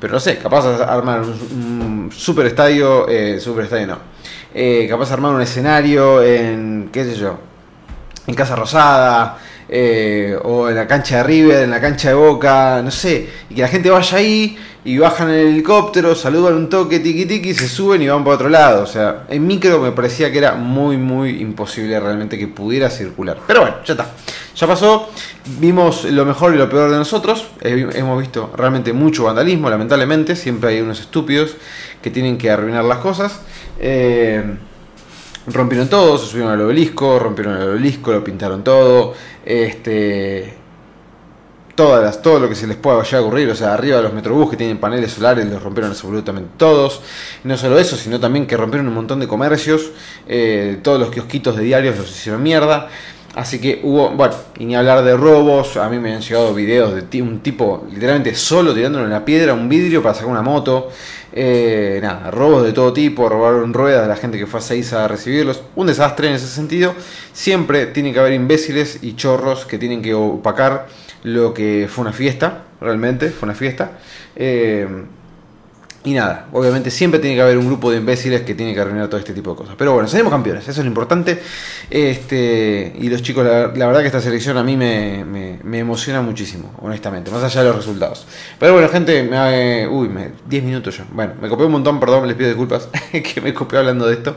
pero 0.00 0.14
no 0.14 0.20
sé, 0.20 0.38
capaz 0.38 0.66
de 0.66 0.82
armar 0.82 1.22
un, 1.22 2.10
super 2.12 2.46
estadio, 2.46 3.08
eh, 3.08 3.38
super 3.38 3.64
estadio 3.64 3.86
no, 3.86 3.98
eh, 4.54 4.86
capaz 4.88 5.08
de 5.08 5.14
armar 5.14 5.34
un 5.34 5.42
escenario 5.42 6.22
en, 6.22 6.90
qué 6.92 7.04
sé 7.04 7.14
yo, 7.14 7.38
en 8.26 8.34
Casa 8.34 8.56
Rosada, 8.56 9.38
eh, 9.72 10.36
o 10.42 10.68
en 10.68 10.74
la 10.74 10.88
cancha 10.88 11.18
de 11.18 11.22
River, 11.22 11.62
en 11.62 11.70
la 11.70 11.80
cancha 11.80 12.08
de 12.08 12.14
Boca, 12.14 12.82
no 12.82 12.90
sé, 12.90 13.28
y 13.48 13.54
que 13.54 13.62
la 13.62 13.68
gente 13.68 13.88
vaya 13.88 14.18
ahí 14.18 14.58
y 14.84 14.98
bajan 14.98 15.30
el 15.30 15.46
helicóptero, 15.46 16.16
saludan 16.16 16.54
un 16.54 16.68
toque, 16.68 16.98
tiki 16.98 17.24
tiki, 17.24 17.54
se 17.54 17.68
suben 17.68 18.02
y 18.02 18.08
van 18.08 18.24
para 18.24 18.34
otro 18.34 18.48
lado. 18.48 18.82
O 18.82 18.86
sea, 18.86 19.26
en 19.28 19.46
micro 19.46 19.78
me 19.78 19.92
parecía 19.92 20.32
que 20.32 20.38
era 20.38 20.54
muy, 20.54 20.96
muy 20.96 21.40
imposible 21.40 22.00
realmente 22.00 22.36
que 22.36 22.48
pudiera 22.48 22.90
circular. 22.90 23.38
Pero 23.46 23.60
bueno, 23.60 23.76
ya 23.84 23.92
está. 23.92 24.10
Ya 24.56 24.66
pasó, 24.66 25.08
vimos 25.60 26.04
lo 26.04 26.24
mejor 26.24 26.52
y 26.52 26.58
lo 26.58 26.68
peor 26.68 26.90
de 26.90 26.96
nosotros, 26.96 27.46
hemos 27.60 28.20
visto 28.20 28.52
realmente 28.56 28.92
mucho 28.92 29.24
vandalismo, 29.24 29.70
lamentablemente, 29.70 30.34
siempre 30.34 30.70
hay 30.70 30.80
unos 30.80 30.98
estúpidos 30.98 31.56
que 32.02 32.10
tienen 32.10 32.36
que 32.36 32.50
arruinar 32.50 32.84
las 32.84 32.98
cosas. 32.98 33.40
Eh, 33.78 34.42
rompieron 35.46 35.88
todo, 35.88 36.18
se 36.18 36.26
subieron 36.26 36.52
al 36.52 36.60
obelisco, 36.60 37.18
rompieron 37.18 37.56
el 37.56 37.68
obelisco, 37.70 38.12
lo 38.12 38.22
pintaron 38.22 38.62
todo, 38.62 39.14
este, 39.44 40.54
todas 41.74 42.04
las, 42.04 42.20
todo 42.20 42.40
lo 42.40 42.48
que 42.48 42.54
se 42.54 42.66
les 42.66 42.76
pueda 42.76 43.02
a 43.02 43.20
ocurrir, 43.20 43.48
o 43.48 43.54
sea, 43.54 43.72
arriba 43.74 43.96
de 43.96 44.02
los 44.02 44.12
metrobús 44.12 44.50
que 44.50 44.56
tienen 44.56 44.78
paneles 44.78 45.12
solares 45.12 45.46
los 45.46 45.62
rompieron 45.62 45.90
absolutamente 45.90 46.50
todos, 46.56 47.00
no 47.44 47.56
solo 47.56 47.78
eso, 47.78 47.96
sino 47.96 48.20
también 48.20 48.46
que 48.46 48.56
rompieron 48.56 48.86
un 48.88 48.94
montón 48.94 49.18
de 49.20 49.26
comercios, 49.26 49.90
eh, 50.28 50.78
todos 50.82 51.00
los 51.00 51.10
kiosquitos 51.10 51.56
de 51.56 51.62
diarios 51.62 51.96
los 51.96 52.10
hicieron 52.10 52.42
mierda, 52.42 52.88
Así 53.34 53.60
que 53.60 53.80
hubo, 53.84 54.10
bueno, 54.10 54.34
y 54.58 54.64
ni 54.64 54.74
hablar 54.74 55.04
de 55.04 55.16
robos, 55.16 55.76
a 55.76 55.88
mí 55.88 56.00
me 56.00 56.14
han 56.14 56.20
llegado 56.20 56.52
videos 56.52 57.08
de 57.08 57.22
un 57.22 57.38
tipo 57.40 57.86
literalmente 57.88 58.34
solo 58.34 58.74
tirándole 58.74 59.06
una 59.06 59.24
piedra, 59.24 59.54
un 59.54 59.68
vidrio 59.68 60.02
para 60.02 60.14
sacar 60.14 60.30
una 60.30 60.42
moto. 60.42 60.88
Eh, 61.32 62.00
nada, 62.02 62.32
robos 62.32 62.64
de 62.64 62.72
todo 62.72 62.92
tipo, 62.92 63.28
robaron 63.28 63.72
ruedas 63.72 64.02
de 64.02 64.08
la 64.08 64.16
gente 64.16 64.36
que 64.36 64.46
fue 64.46 64.58
a 64.58 64.62
Seis 64.62 64.92
a 64.92 65.06
recibirlos. 65.06 65.62
Un 65.76 65.86
desastre 65.86 66.28
en 66.28 66.34
ese 66.34 66.48
sentido. 66.48 66.92
Siempre 67.32 67.86
tiene 67.86 68.12
que 68.12 68.18
haber 68.18 68.32
imbéciles 68.32 68.98
y 69.00 69.14
chorros 69.14 69.64
que 69.64 69.78
tienen 69.78 70.02
que 70.02 70.12
opacar 70.12 70.88
lo 71.22 71.54
que 71.54 71.86
fue 71.88 72.02
una 72.02 72.12
fiesta, 72.12 72.64
realmente, 72.80 73.30
fue 73.30 73.46
una 73.46 73.54
fiesta. 73.54 73.92
Eh, 74.34 74.88
Y 76.02 76.14
nada, 76.14 76.46
obviamente 76.52 76.90
siempre 76.90 77.20
tiene 77.20 77.36
que 77.36 77.42
haber 77.42 77.58
un 77.58 77.66
grupo 77.66 77.90
de 77.90 77.98
imbéciles 77.98 78.40
que 78.40 78.54
tiene 78.54 78.72
que 78.72 78.80
arruinar 78.80 79.08
todo 79.08 79.18
este 79.18 79.34
tipo 79.34 79.50
de 79.50 79.56
cosas. 79.56 79.74
Pero 79.76 79.92
bueno, 79.92 80.08
salimos 80.08 80.32
campeones, 80.32 80.62
eso 80.62 80.80
es 80.80 80.84
lo 80.84 80.88
importante. 80.88 81.42
Este, 81.90 82.96
y 82.98 83.10
los 83.10 83.20
chicos, 83.20 83.44
la, 83.44 83.66
verdad 83.68 84.00
que 84.00 84.06
esta 84.06 84.22
selección 84.22 84.56
a 84.56 84.62
mí 84.62 84.78
me, 84.78 85.26
me, 85.62 85.78
emociona 85.78 86.22
muchísimo, 86.22 86.72
honestamente, 86.80 87.30
más 87.30 87.42
allá 87.42 87.60
de 87.60 87.68
los 87.68 87.76
resultados. 87.76 88.26
Pero 88.58 88.72
bueno, 88.72 88.88
gente, 88.88 89.22
me, 89.24 89.86
uy, 89.88 90.08
me, 90.08 90.30
10 90.48 90.64
minutos 90.64 90.96
ya. 90.96 91.06
Bueno, 91.12 91.34
me 91.38 91.50
copié 91.50 91.66
un 91.66 91.72
montón, 91.72 92.00
perdón, 92.00 92.26
les 92.26 92.36
pido 92.36 92.48
disculpas 92.48 92.88
que 93.12 93.40
me 93.42 93.52
copié 93.52 93.80
hablando 93.80 94.06
de 94.06 94.14
esto. 94.14 94.36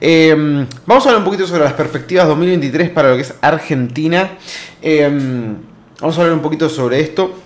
Em, 0.00 0.64
vamos 0.86 1.04
a 1.04 1.08
hablar 1.08 1.18
un 1.18 1.24
poquito 1.24 1.48
sobre 1.48 1.64
las 1.64 1.72
perspectivas 1.72 2.28
2023 2.28 2.90
para 2.90 3.08
lo 3.08 3.16
que 3.16 3.22
es 3.22 3.34
Argentina. 3.40 4.38
Em, 4.80 5.56
vamos 6.00 6.16
a 6.16 6.20
hablar 6.20 6.36
un 6.36 6.42
poquito 6.42 6.68
sobre 6.68 7.00
esto 7.00 7.42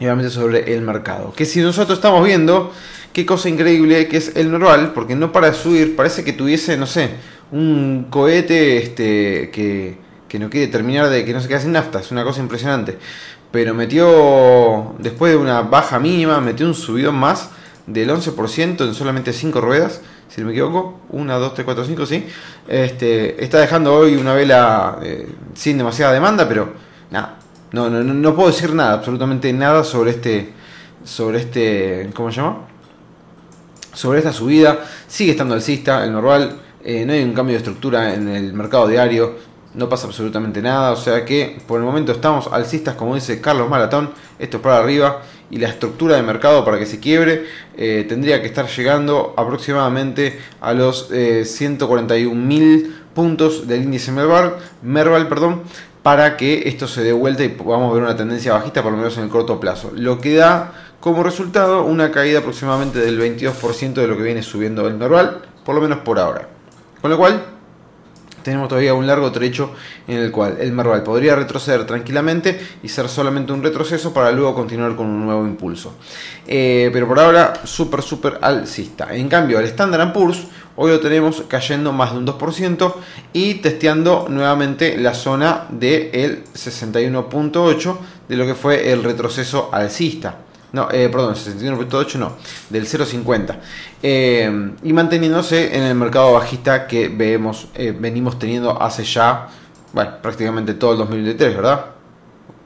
y 0.00 0.04
obviamente 0.04 0.30
sobre 0.30 0.74
el 0.74 0.82
mercado. 0.82 1.32
Que 1.34 1.44
si 1.44 1.60
nosotros 1.60 1.98
estamos 1.98 2.24
viendo, 2.24 2.72
qué 3.12 3.24
cosa 3.24 3.48
increíble 3.48 4.08
que 4.08 4.16
es 4.16 4.36
el 4.36 4.50
normal, 4.50 4.92
porque 4.94 5.14
no 5.14 5.32
para 5.32 5.50
de 5.50 5.54
subir, 5.54 5.96
parece 5.96 6.24
que 6.24 6.32
tuviese, 6.32 6.76
no 6.76 6.86
sé, 6.86 7.10
un 7.52 8.06
cohete 8.10 8.78
este, 8.78 9.50
que, 9.50 9.96
que 10.28 10.38
no 10.38 10.50
quiere 10.50 10.66
terminar 10.66 11.08
de 11.08 11.24
que 11.24 11.32
no 11.32 11.40
se 11.40 11.48
quede 11.48 11.60
sin 11.60 11.72
nafta, 11.72 12.00
es 12.00 12.10
una 12.10 12.24
cosa 12.24 12.40
impresionante. 12.40 12.98
Pero 13.52 13.72
metió, 13.72 14.96
después 14.98 15.32
de 15.32 15.38
una 15.38 15.62
baja 15.62 16.00
mínima, 16.00 16.40
metió 16.40 16.66
un 16.66 16.74
subidón 16.74 17.14
más 17.14 17.50
del 17.86 18.10
11% 18.10 18.84
en 18.84 18.94
solamente 18.94 19.32
5 19.32 19.60
ruedas, 19.60 20.00
si 20.28 20.40
no 20.40 20.48
me 20.48 20.52
equivoco, 20.52 21.00
1, 21.10 21.38
2, 21.38 21.54
3, 21.54 21.64
4, 21.64 21.84
5, 21.84 22.06
sí. 22.06 22.26
Este, 22.66 23.44
está 23.44 23.60
dejando 23.60 23.94
hoy 23.94 24.16
una 24.16 24.34
vela 24.34 24.98
eh, 25.02 25.28
sin 25.54 25.78
demasiada 25.78 26.12
demanda, 26.12 26.48
pero 26.48 26.72
nada, 27.12 27.38
no, 27.74 27.90
no, 27.90 28.14
no 28.14 28.34
puedo 28.36 28.48
decir 28.48 28.72
nada, 28.72 28.92
absolutamente 28.92 29.52
nada 29.52 29.82
sobre 29.82 30.12
este, 30.12 30.52
sobre 31.02 31.40
este, 31.40 32.08
¿cómo 32.14 32.30
se 32.30 32.40
llama? 32.40 32.68
Sobre 33.92 34.18
esta 34.18 34.32
subida. 34.32 34.78
Sigue 35.08 35.32
estando 35.32 35.54
alcista, 35.54 36.04
el 36.04 36.12
normal. 36.12 36.56
Eh, 36.84 37.04
no 37.04 37.12
hay 37.12 37.22
un 37.22 37.32
cambio 37.32 37.54
de 37.54 37.58
estructura 37.58 38.14
en 38.14 38.28
el 38.28 38.52
mercado 38.52 38.86
diario. 38.86 39.34
No 39.74 39.88
pasa 39.88 40.06
absolutamente 40.06 40.62
nada. 40.62 40.92
O 40.92 40.96
sea 40.96 41.24
que 41.24 41.60
por 41.66 41.80
el 41.80 41.84
momento 41.84 42.12
estamos 42.12 42.48
alcistas, 42.52 42.94
como 42.94 43.14
dice 43.16 43.40
Carlos 43.40 43.68
Maratón. 43.68 44.10
Esto 44.38 44.58
es 44.58 44.62
para 44.62 44.78
arriba. 44.78 45.22
Y 45.50 45.58
la 45.58 45.68
estructura 45.68 46.16
de 46.16 46.22
mercado 46.22 46.64
para 46.64 46.78
que 46.78 46.86
se 46.86 47.00
quiebre 47.00 47.44
eh, 47.76 48.06
tendría 48.08 48.40
que 48.40 48.46
estar 48.46 48.68
llegando 48.68 49.34
aproximadamente 49.36 50.40
a 50.60 50.72
los 50.72 51.10
eh, 51.12 51.42
141.000 51.42 53.03
puntos 53.14 53.66
del 53.66 53.82
índice 53.82 54.12
Merval, 54.12 54.56
Merval 54.82 55.28
perdón, 55.28 55.62
para 56.02 56.36
que 56.36 56.68
esto 56.68 56.86
se 56.86 57.02
dé 57.02 57.12
vuelta 57.12 57.44
y 57.44 57.48
podamos 57.48 57.94
ver 57.94 58.02
una 58.02 58.16
tendencia 58.16 58.52
bajista 58.52 58.82
por 58.82 58.92
lo 58.92 58.98
menos 58.98 59.16
en 59.16 59.24
el 59.24 59.30
corto 59.30 59.58
plazo. 59.58 59.90
Lo 59.94 60.20
que 60.20 60.34
da 60.34 60.72
como 61.00 61.22
resultado 61.22 61.84
una 61.84 62.10
caída 62.10 62.40
aproximadamente 62.40 62.98
del 62.98 63.18
22% 63.18 63.94
de 63.94 64.06
lo 64.06 64.16
que 64.16 64.22
viene 64.22 64.42
subiendo 64.42 64.86
el 64.86 64.98
normal, 64.98 65.42
por 65.64 65.74
lo 65.74 65.80
menos 65.80 65.98
por 65.98 66.18
ahora. 66.18 66.48
Con 67.00 67.10
lo 67.10 67.18
cual, 67.18 67.42
tenemos 68.44 68.68
todavía 68.68 68.94
un 68.94 69.06
largo 69.06 69.32
trecho 69.32 69.72
en 70.06 70.18
el 70.18 70.30
cual 70.30 70.58
el 70.60 70.72
Merval 70.72 71.02
podría 71.02 71.34
retroceder 71.34 71.86
tranquilamente 71.86 72.60
y 72.82 72.88
ser 72.88 73.08
solamente 73.08 73.52
un 73.52 73.62
retroceso 73.62 74.12
para 74.12 74.30
luego 74.30 74.54
continuar 74.54 74.94
con 74.94 75.06
un 75.06 75.24
nuevo 75.24 75.44
impulso. 75.46 75.94
Eh, 76.46 76.90
pero 76.92 77.08
por 77.08 77.18
ahora, 77.18 77.54
súper, 77.64 78.02
súper 78.02 78.38
alcista. 78.42 79.14
En 79.14 79.28
cambio, 79.28 79.58
el 79.58 79.64
Standard 79.64 80.12
Poor's 80.12 80.46
Hoy 80.76 80.90
lo 80.90 80.98
tenemos 80.98 81.44
cayendo 81.46 81.92
más 81.92 82.12
de 82.12 82.18
un 82.18 82.26
2% 82.26 82.94
y 83.32 83.54
testeando 83.54 84.26
nuevamente 84.28 84.96
la 84.96 85.14
zona 85.14 85.66
del 85.70 86.42
61.8 86.52 87.96
de 88.28 88.36
lo 88.36 88.44
que 88.44 88.56
fue 88.56 88.90
el 88.90 89.04
retroceso 89.04 89.68
alcista. 89.72 90.38
No, 90.72 90.88
eh, 90.90 91.08
perdón, 91.08 91.36
61.8 91.36 92.16
no, 92.16 92.32
del 92.70 92.86
0.50. 92.86 93.56
Eh, 94.02 94.72
y 94.82 94.92
manteniéndose 94.92 95.76
en 95.76 95.84
el 95.84 95.94
mercado 95.94 96.32
bajista 96.32 96.88
que 96.88 97.06
vemos, 97.06 97.68
eh, 97.76 97.94
venimos 97.96 98.36
teniendo 98.40 98.82
hace 98.82 99.04
ya, 99.04 99.48
bueno, 99.92 100.14
prácticamente 100.20 100.74
todo 100.74 100.92
el 100.92 100.98
2023, 100.98 101.54
¿verdad? 101.54 101.84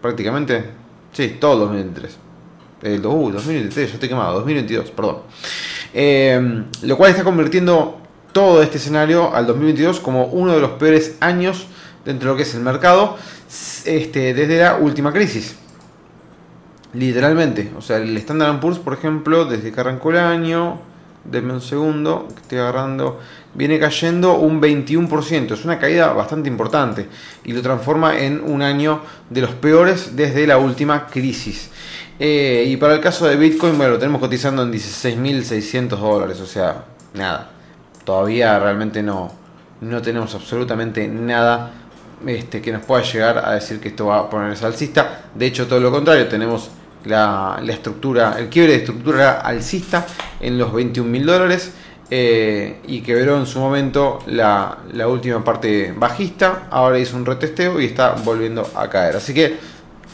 Prácticamente, 0.00 0.64
sí, 1.12 1.36
todo 1.38 1.52
el 1.52 1.58
2023. 1.58 2.18
El, 2.80 3.04
uh, 3.04 3.30
2023, 3.32 3.88
ya 3.88 3.94
estoy 3.94 4.08
quemado, 4.08 4.36
2022, 4.36 4.90
perdón. 4.92 5.18
Eh, 5.94 6.64
lo 6.82 6.96
cual 6.96 7.10
está 7.10 7.24
convirtiendo 7.24 7.98
todo 8.32 8.62
este 8.62 8.78
escenario 8.78 9.34
al 9.34 9.46
2022 9.46 10.00
como 10.00 10.26
uno 10.26 10.54
de 10.54 10.60
los 10.60 10.72
peores 10.72 11.16
años 11.20 11.66
dentro 12.04 12.28
de 12.28 12.34
lo 12.34 12.36
que 12.36 12.42
es 12.42 12.54
el 12.54 12.60
mercado 12.60 13.16
este, 13.84 14.34
desde 14.34 14.58
la 14.58 14.76
última 14.76 15.12
crisis. 15.12 15.56
Literalmente. 16.94 17.70
O 17.76 17.82
sea, 17.82 17.98
el 17.98 18.16
Standard 18.16 18.60
Poor's, 18.60 18.78
por 18.78 18.94
ejemplo, 18.94 19.44
desde 19.44 19.72
que 19.72 19.80
arrancó 19.80 20.10
el 20.10 20.18
año, 20.18 20.80
denme 21.24 21.52
un 21.52 21.60
segundo, 21.60 22.28
que 22.34 22.40
estoy 22.40 22.58
agarrando, 22.58 23.20
viene 23.54 23.78
cayendo 23.78 24.34
un 24.34 24.60
21%. 24.60 25.52
Es 25.52 25.64
una 25.64 25.78
caída 25.78 26.12
bastante 26.12 26.48
importante 26.48 27.06
y 27.44 27.52
lo 27.52 27.62
transforma 27.62 28.18
en 28.18 28.40
un 28.40 28.62
año 28.62 29.00
de 29.28 29.42
los 29.42 29.50
peores 29.50 30.16
desde 30.16 30.46
la 30.46 30.58
última 30.58 31.06
crisis. 31.06 31.70
Eh, 32.20 32.64
y 32.66 32.76
para 32.76 32.94
el 32.94 33.00
caso 33.00 33.26
de 33.26 33.36
Bitcoin, 33.36 33.76
bueno, 33.76 33.92
lo 33.92 33.98
tenemos 33.98 34.20
cotizando 34.20 34.62
en 34.62 34.72
16.600 34.72 35.88
dólares, 35.96 36.40
o 36.40 36.46
sea, 36.46 36.84
nada. 37.14 37.50
Todavía 38.04 38.58
realmente 38.58 39.02
no, 39.02 39.30
no 39.80 40.02
tenemos 40.02 40.34
absolutamente 40.34 41.06
nada 41.06 41.70
este, 42.26 42.60
que 42.60 42.72
nos 42.72 42.82
pueda 42.82 43.02
llegar 43.02 43.38
a 43.38 43.52
decir 43.52 43.78
que 43.78 43.88
esto 43.88 44.06
va 44.06 44.20
a 44.20 44.30
ponerse 44.30 44.66
alcista. 44.66 45.26
De 45.34 45.46
hecho, 45.46 45.66
todo 45.68 45.78
lo 45.78 45.92
contrario, 45.92 46.26
tenemos 46.26 46.70
la, 47.04 47.60
estructura, 47.68 48.36
el 48.38 48.48
quiebre 48.48 48.72
de 48.72 48.78
estructura 48.78 49.40
alcista 49.40 50.04
en 50.40 50.58
los 50.58 50.72
21 50.72 51.08
mil 51.08 51.24
dólares. 51.24 51.72
Eh, 52.10 52.80
y 52.86 53.02
quebró 53.02 53.36
en 53.36 53.44
su 53.44 53.60
momento 53.60 54.20
la, 54.28 54.78
la, 54.94 55.08
última 55.08 55.44
parte 55.44 55.92
bajista, 55.94 56.66
ahora 56.70 56.98
hizo 56.98 57.14
un 57.18 57.26
retesteo 57.26 57.78
y 57.82 57.84
está 57.84 58.12
volviendo 58.24 58.66
a 58.74 58.88
caer. 58.88 59.16
Así 59.16 59.34
que 59.34 59.58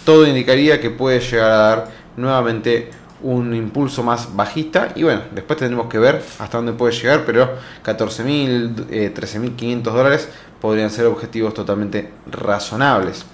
todo 0.05 0.27
indicaría 0.27 0.81
que 0.81 0.91
puede 0.91 1.21
llegar 1.21 1.51
a 1.51 1.57
dar 1.57 1.89
nuevamente 2.17 2.91
un 3.23 3.55
impulso 3.55 4.03
más 4.03 4.37
bajista. 4.37 4.93
Y 4.95 5.03
bueno, 5.03 5.23
después 5.33 5.59
tendremos 5.59 5.89
que 5.89 5.99
ver 5.99 6.23
hasta 6.39 6.59
dónde 6.59 6.73
puede 6.73 6.93
llegar, 6.93 7.25
pero 7.25 7.49
14.000, 7.85 8.87
eh, 8.91 9.13
13.500 9.15 9.83
dólares 9.83 10.29
podrían 10.65 10.91
ser 10.91 11.05
objetivos 11.05 11.53
totalmente 11.53 12.09
razonables. 12.27 13.27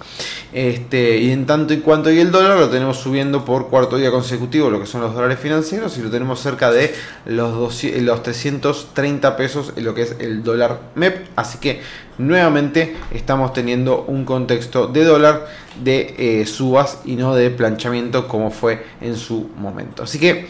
Este, 0.51 1.17
y 1.17 1.31
en 1.31 1.45
tanto 1.45 1.73
y 1.73 1.77
cuanto 1.77 2.11
y 2.11 2.19
el 2.19 2.29
dólar 2.29 2.57
lo 2.57 2.67
tenemos 2.67 2.97
subiendo 2.97 3.45
por 3.45 3.69
cuarto 3.69 3.95
día 3.95 4.11
consecutivo, 4.11 4.69
lo 4.69 4.81
que 4.81 4.85
son 4.85 4.99
los 4.99 5.13
dólares 5.13 5.39
financieros, 5.39 5.97
y 5.97 6.01
lo 6.01 6.09
tenemos 6.09 6.41
cerca 6.41 6.71
de 6.71 6.93
los, 7.25 7.85
los 7.85 8.23
330 8.23 9.37
pesos 9.37 9.71
en 9.77 9.85
lo 9.85 9.95
que 9.95 10.01
es 10.01 10.17
el 10.19 10.43
dólar 10.43 10.81
MEP. 10.95 11.27
Así 11.37 11.59
que 11.59 11.79
nuevamente 12.17 12.97
estamos 13.11 13.53
teniendo 13.53 14.03
un 14.09 14.25
contexto 14.25 14.87
de 14.87 15.05
dólar 15.05 15.47
de 15.81 16.15
eh, 16.17 16.45
subas 16.45 16.99
y 17.05 17.15
no 17.15 17.33
de 17.33 17.49
planchamiento 17.49 18.27
como 18.27 18.51
fue 18.51 18.83
en 18.99 19.15
su 19.15 19.49
momento. 19.55 20.03
Así 20.03 20.19
que 20.19 20.49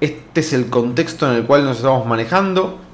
este 0.00 0.40
es 0.40 0.52
el 0.54 0.70
contexto 0.70 1.30
en 1.30 1.36
el 1.36 1.44
cual 1.44 1.64
nos 1.64 1.76
estamos 1.76 2.04
manejando 2.04 2.89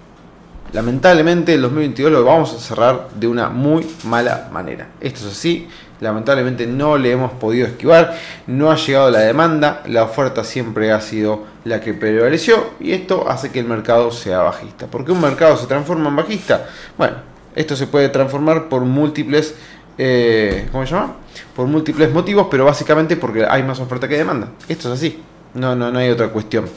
lamentablemente 0.72 1.54
el 1.54 1.62
2022 1.62 2.12
lo 2.12 2.24
vamos 2.24 2.54
a 2.54 2.58
cerrar 2.58 3.08
de 3.14 3.28
una 3.28 3.48
muy 3.48 3.86
mala 4.04 4.48
manera. 4.52 4.88
Esto 5.00 5.20
es 5.20 5.32
así, 5.32 5.68
lamentablemente 6.00 6.66
no 6.66 6.98
le 6.98 7.12
hemos 7.12 7.32
podido 7.32 7.66
esquivar, 7.66 8.16
no 8.46 8.70
ha 8.70 8.76
llegado 8.76 9.10
la 9.10 9.20
demanda, 9.20 9.82
la 9.86 10.04
oferta 10.04 10.44
siempre 10.44 10.92
ha 10.92 11.00
sido 11.00 11.44
la 11.64 11.80
que 11.80 11.94
prevaleció 11.94 12.70
y 12.80 12.92
esto 12.92 13.28
hace 13.28 13.50
que 13.50 13.60
el 13.60 13.66
mercado 13.66 14.10
sea 14.10 14.38
bajista. 14.38 14.86
¿Por 14.86 15.04
qué 15.04 15.12
un 15.12 15.20
mercado 15.20 15.56
se 15.56 15.66
transforma 15.66 16.08
en 16.08 16.16
bajista? 16.16 16.66
Bueno, 16.96 17.16
esto 17.54 17.76
se 17.76 17.86
puede 17.86 18.08
transformar 18.08 18.68
por 18.68 18.82
múltiples... 18.82 19.54
Eh, 19.98 20.68
¿Cómo 20.72 20.84
se 20.84 20.92
llama? 20.92 21.16
Por 21.54 21.66
múltiples 21.66 22.12
motivos, 22.12 22.48
pero 22.50 22.66
básicamente 22.66 23.16
porque 23.16 23.46
hay 23.46 23.62
más 23.62 23.80
oferta 23.80 24.06
que 24.06 24.18
demanda. 24.18 24.48
Esto 24.68 24.92
es 24.92 24.98
así. 24.98 25.22
No, 25.56 25.74
no, 25.74 25.90
no 25.90 25.98
hay 25.98 26.10
otra 26.10 26.28
cuestión. 26.28 26.68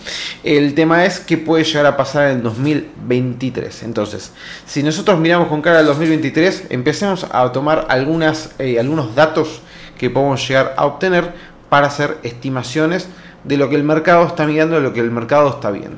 El 0.44 0.74
tema 0.74 1.06
es 1.06 1.20
qué 1.20 1.38
puede 1.38 1.66
llegar 1.66 1.86
a 1.86 1.98
pasar 1.98 2.30
en 2.30 2.38
el 2.38 2.44
2023. 2.44 3.84
Entonces, 3.84 4.32
si 4.66 4.84
nosotros 4.84 5.20
miramos 5.20 5.50
con 5.50 5.62
cara 5.62 5.80
al 5.80 5.86
2023, 5.86 6.68
empecemos 6.70 7.28
a 7.30 7.52
tomar 7.52 7.88
algunas, 7.90 8.52
eh, 8.58 8.80
algunos 8.80 9.16
datos 9.16 9.62
que 9.98 10.10
podemos 10.10 10.48
llegar 10.48 10.74
a 10.78 10.86
obtener 10.86 11.34
para 11.70 11.88
hacer 11.88 12.18
estimaciones 12.24 13.10
de 13.44 13.58
lo 13.58 13.70
que 13.70 13.76
el 13.76 13.84
mercado 13.84 14.26
está 14.26 14.46
mirando, 14.46 14.76
de 14.76 14.82
lo 14.82 14.94
que 14.94 15.02
el 15.02 15.12
mercado 15.12 15.50
está 15.50 15.72
viendo. 15.72 15.98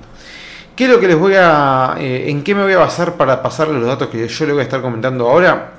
¿Qué 0.76 0.86
es 0.86 0.90
lo 0.90 1.00
que 1.00 1.08
les 1.08 1.18
voy 1.18 1.34
a. 1.38 1.96
Eh, 2.00 2.30
¿En 2.30 2.44
qué 2.44 2.56
me 2.56 2.64
voy 2.64 2.74
a 2.74 2.80
basar 2.80 3.14
para 3.16 3.44
pasarles 3.44 3.78
los 3.78 3.88
datos 3.88 4.08
que 4.08 4.28
yo 4.28 4.46
les 4.46 4.54
voy 4.54 4.62
a 4.62 4.64
estar 4.64 4.82
comentando 4.82 5.30
ahora? 5.30 5.74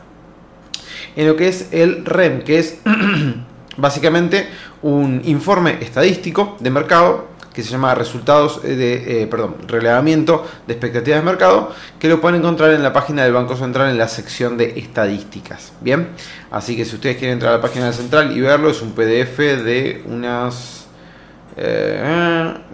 En 1.17 1.27
lo 1.27 1.35
que 1.35 1.49
es 1.49 1.69
el 1.73 2.05
REM, 2.05 2.43
que 2.43 2.59
es 2.61 2.79
básicamente 3.77 4.49
un 4.83 5.23
informe 5.25 5.79
estadístico 5.81 6.57
de 6.61 6.71
mercado 6.71 7.33
que 7.53 7.63
se 7.63 7.71
llama 7.71 7.95
resultados 7.95 8.63
de, 8.63 9.23
eh, 9.23 9.27
perdón, 9.27 9.57
relevamiento 9.67 10.47
de 10.67 10.73
expectativas 10.73 11.21
de 11.21 11.27
mercado, 11.27 11.71
que 11.99 12.09
lo 12.09 12.21
pueden 12.21 12.41
encontrar 12.41 12.73
en 12.73 12.83
la 12.83 12.93
página 12.93 13.25
del 13.25 13.33
Banco 13.35 13.57
Central 13.57 13.91
en 13.91 13.99
la 13.99 14.09
sección 14.09 14.57
de 14.57 14.79
estadísticas. 14.79 15.73
Bien, 15.81 16.09
así 16.51 16.77
que 16.77 16.85
si 16.87 16.95
ustedes 16.95 17.19
quieren 17.19 17.35
entrar 17.35 17.53
a 17.53 17.57
la 17.57 17.63
página 17.63 17.87
del 17.87 17.95
Central 17.95 18.35
y 18.37 18.41
verlo, 18.41 18.71
es 18.71 18.81
un 18.81 18.93
PDF 18.93 19.39
de 19.39 20.03
unas 20.07 20.87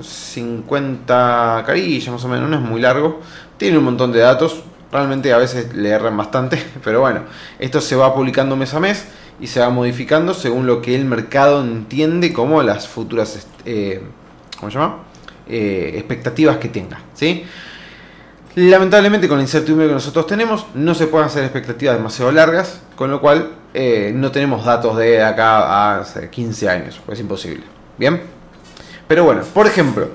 50 0.01 1.65
carillas 1.67 2.13
más 2.13 2.25
o 2.25 2.29
menos, 2.29 2.49
no 2.49 2.57
es 2.57 2.63
muy 2.63 2.81
largo. 2.81 3.21
Tiene 3.57 3.79
un 3.79 3.85
montón 3.85 4.13
de 4.13 4.21
datos, 4.21 4.63
realmente 4.93 5.33
a 5.33 5.39
veces 5.39 5.75
le 5.75 5.89
erran 5.89 6.17
bastante, 6.17 6.63
pero 6.85 7.01
bueno, 7.01 7.23
esto 7.59 7.81
se 7.81 7.97
va 7.97 8.15
publicando 8.15 8.57
mes 8.57 8.73
a 8.75 8.81
mes 8.81 9.07
y 9.41 9.47
se 9.47 9.61
va 9.61 9.71
modificando 9.71 10.35
según 10.35 10.67
lo 10.67 10.83
que 10.83 10.95
el 10.95 11.05
mercado 11.05 11.63
entiende 11.63 12.33
como 12.33 12.63
las 12.63 12.89
futuras 12.89 13.47
eh, 13.65 14.03
¿cómo 14.59 14.71
se 14.71 14.79
llama? 14.79 14.99
Eh, 15.49 15.93
expectativas 15.95 16.59
que 16.59 16.69
tenga. 16.69 17.01
¿sí? 17.15 17.45
Lamentablemente 18.55 19.29
con 19.29 19.39
la 19.39 19.43
incertidumbre 19.43 19.87
que 19.87 19.95
nosotros 19.95 20.27
tenemos 20.27 20.67
no 20.75 20.95
se 20.95 21.07
pueden 21.07 21.27
hacer 21.27 21.45
expectativas 21.45 21.97
demasiado 21.97 22.33
largas, 22.33 22.81
con 22.97 23.11
lo 23.11 23.21
cual 23.21 23.53
eh, 23.75 24.13
no 24.15 24.31
tenemos 24.33 24.65
datos 24.65 24.97
de 24.97 25.23
acá 25.23 25.59
a 25.59 26.01
hace 26.01 26.29
15 26.29 26.69
años, 26.69 27.01
pues 27.05 27.19
es 27.19 27.23
imposible. 27.23 27.63
Bien, 27.97 28.21
pero 29.07 29.25
bueno, 29.25 29.43
por 29.55 29.67
ejemplo, 29.67 30.11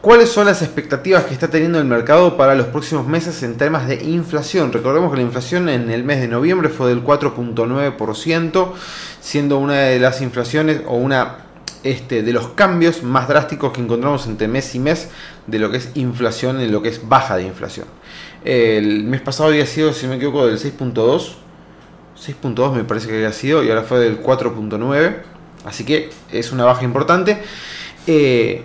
¿Cuáles 0.00 0.28
son 0.28 0.46
las 0.46 0.62
expectativas 0.62 1.24
que 1.24 1.34
está 1.34 1.48
teniendo 1.48 1.80
el 1.80 1.84
mercado 1.84 2.36
para 2.36 2.54
los 2.54 2.68
próximos 2.68 3.08
meses 3.08 3.42
en 3.42 3.56
temas 3.56 3.88
de 3.88 3.96
inflación? 3.96 4.72
Recordemos 4.72 5.10
que 5.10 5.16
la 5.16 5.24
inflación 5.24 5.68
en 5.68 5.90
el 5.90 6.04
mes 6.04 6.20
de 6.20 6.28
noviembre 6.28 6.68
fue 6.68 6.90
del 6.90 7.02
4.9%, 7.02 8.72
siendo 9.20 9.58
una 9.58 9.74
de 9.74 9.98
las 9.98 10.20
inflaciones 10.20 10.82
o 10.86 10.94
una 10.94 11.38
este, 11.82 12.22
de 12.22 12.32
los 12.32 12.46
cambios 12.50 13.02
más 13.02 13.26
drásticos 13.26 13.72
que 13.72 13.80
encontramos 13.80 14.28
entre 14.28 14.46
mes 14.46 14.72
y 14.76 14.78
mes 14.78 15.08
de 15.48 15.58
lo 15.58 15.68
que 15.68 15.78
es 15.78 15.90
inflación 15.96 16.60
y 16.60 16.68
lo 16.68 16.80
que 16.80 16.90
es 16.90 17.08
baja 17.08 17.36
de 17.36 17.42
inflación. 17.42 17.88
El 18.44 19.02
mes 19.02 19.20
pasado 19.20 19.48
había 19.48 19.66
sido, 19.66 19.92
si 19.92 20.06
me 20.06 20.14
equivoco, 20.14 20.46
del 20.46 20.60
6.2. 20.60 21.32
6.2 22.24 22.72
me 22.72 22.84
parece 22.84 23.08
que 23.08 23.14
había 23.14 23.32
sido 23.32 23.64
y 23.64 23.68
ahora 23.68 23.82
fue 23.82 23.98
del 23.98 24.22
4.9. 24.22 25.16
Así 25.64 25.84
que 25.84 26.10
es 26.30 26.52
una 26.52 26.64
baja 26.64 26.84
importante. 26.84 27.42
Eh, 28.06 28.62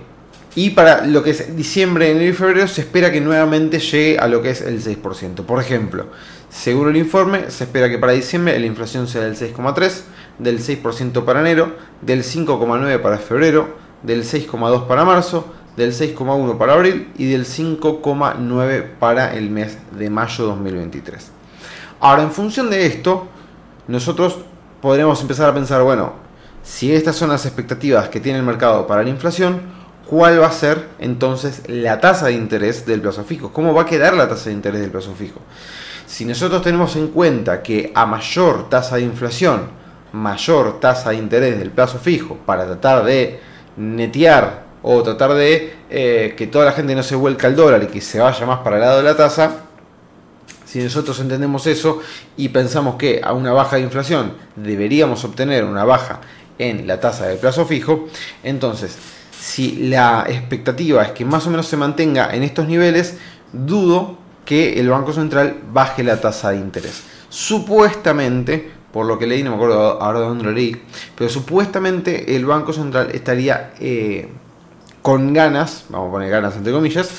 y 0.56 0.72
para 0.72 1.06
lo 1.06 1.24
que 1.24 1.32
es 1.32 1.56
diciembre, 1.56 2.12
enero 2.12 2.30
y 2.30 2.34
febrero 2.34 2.68
se 2.68 2.82
espera 2.82 3.12
que 3.12 3.22
nuevamente 3.22 3.80
llegue 3.80 4.20
a 4.20 4.28
lo 4.28 4.42
que 4.42 4.52
es 4.52 4.62
el 4.62 4.84
6%. 4.84 5.46
Por 5.46 5.60
ejemplo, 5.60 6.08
según 6.50 6.90
el 6.90 6.98
informe, 6.98 7.50
se 7.50 7.64
espera 7.64 7.90
que 7.90 7.98
para 7.98 8.14
diciembre 8.14 8.60
la 8.60 8.68
inflación 8.68 9.08
sea 9.08 9.22
del 9.22 9.36
6,3%, 9.36 10.02
del 10.38 10.60
6% 10.60 11.26
para 11.26 11.42
enero, 11.42 11.76
del 12.02 12.24
5,9% 12.24 13.02
para 13.02 13.18
febrero, 13.18 13.76
del 14.04 14.24
6,2% 14.24 14.88
para 14.88 15.06
marzo, 15.06 15.52
del 15.76 15.92
6,1% 15.92 16.58
para 16.58 16.74
abril 16.74 17.12
y 17.18 17.26
del 17.32 17.46
5,9% 17.46 19.00
para 19.00 19.34
el 19.34 19.50
mes 19.50 19.78
de 19.98 20.10
mayo 20.12 20.46
2023. 20.46 21.32
Ahora, 22.00 22.22
en 22.22 22.32
función 22.32 22.70
de 22.70 22.86
esto, 22.86 23.28
nosotros 23.88 24.40
podremos 24.82 25.20
empezar 25.22 25.50
a 25.50 25.54
pensar, 25.54 25.82
bueno, 25.82 26.14
si 26.62 26.94
estas 26.94 27.16
son 27.16 27.30
las 27.30 27.46
expectativas 27.46 28.10
que 28.10 28.20
tiene 28.20 28.40
el 28.40 28.46
mercado 28.46 28.86
para 28.86 29.02
la 29.04 29.10
inflación, 29.10 29.83
cuál 30.14 30.40
va 30.40 30.46
a 30.46 30.52
ser 30.52 30.90
entonces 31.00 31.64
la 31.66 32.00
tasa 32.00 32.28
de 32.28 32.34
interés 32.34 32.86
del 32.86 33.02
plazo 33.02 33.24
fijo, 33.24 33.52
cómo 33.52 33.74
va 33.74 33.82
a 33.82 33.86
quedar 33.88 34.14
la 34.14 34.30
tasa 34.30 34.50
de 34.50 34.56
interés 34.56 34.82
del 34.82 34.92
plazo 34.92 35.16
fijo. 35.16 35.40
Si 36.06 36.24
nosotros 36.24 36.62
tenemos 36.62 36.96
en 36.96 37.08
cuenta 37.08 37.64
que 37.64 37.92
a 37.96 38.06
mayor 38.06 38.70
tasa 38.70 38.98
de 38.98 39.02
inflación, 39.02 39.72
mayor 40.12 40.80
tasa 40.80 41.10
de 41.10 41.16
interés 41.16 41.58
del 41.58 41.72
plazo 41.72 41.98
fijo, 41.98 42.38
para 42.46 42.68
tratar 42.68 43.04
de 43.06 43.40
netear 43.76 44.66
o 44.84 45.02
tratar 45.02 45.34
de 45.34 45.78
eh, 45.90 46.36
que 46.38 46.46
toda 46.46 46.66
la 46.66 46.74
gente 46.74 46.94
no 46.94 47.02
se 47.02 47.16
vuelca 47.16 47.48
al 47.48 47.56
dólar 47.56 47.82
y 47.82 47.88
que 47.88 48.00
se 48.00 48.20
vaya 48.20 48.46
más 48.46 48.60
para 48.60 48.76
el 48.76 48.84
lado 48.84 48.98
de 48.98 49.04
la 49.06 49.18
tasa, 49.18 49.64
si 50.64 50.78
nosotros 50.78 51.20
entendemos 51.22 51.66
eso 51.66 52.02
y 52.38 52.50
pensamos 52.50 52.98
que 52.98 53.20
a 53.24 53.34
una 53.34 53.52
baja 53.52 53.78
de 53.78 53.82
inflación 53.82 54.34
deberíamos 54.56 55.26
obtener 55.26 55.64
una 55.64 55.86
baja 55.86 56.22
en 56.60 56.86
la 56.86 57.00
tasa 57.00 57.26
del 57.26 57.40
plazo 57.40 57.66
fijo, 57.66 58.08
entonces 58.44 59.00
si 59.44 59.76
la 59.90 60.24
expectativa 60.30 61.04
es 61.04 61.12
que 61.12 61.26
más 61.26 61.46
o 61.46 61.50
menos 61.50 61.68
se 61.68 61.76
mantenga 61.76 62.34
en 62.34 62.44
estos 62.44 62.66
niveles, 62.66 63.18
dudo 63.52 64.18
que 64.46 64.80
el 64.80 64.88
Banco 64.88 65.12
Central 65.12 65.58
baje 65.70 66.02
la 66.02 66.22
tasa 66.22 66.52
de 66.52 66.58
interés. 66.60 67.04
Supuestamente, 67.28 68.72
por 68.94 69.06
lo 69.06 69.20
que 69.20 69.28
leí, 69.28 69.44
no 69.44 69.50
me 69.50 69.56
acuerdo 69.58 70.02
ahora 70.02 70.22
de 70.22 70.26
dónde 70.28 70.46
lo 70.46 70.52
leí, 70.54 70.82
pero 71.18 71.30
supuestamente 71.30 72.38
el 72.38 72.46
Banco 72.46 72.72
Central 72.72 73.12
estaría 73.14 73.74
eh, 73.82 74.30
con 75.02 75.34
ganas, 75.34 75.88
vamos 75.90 76.08
a 76.08 76.12
poner 76.14 76.30
ganas 76.30 76.56
entre 76.56 76.72
comillas, 76.72 77.10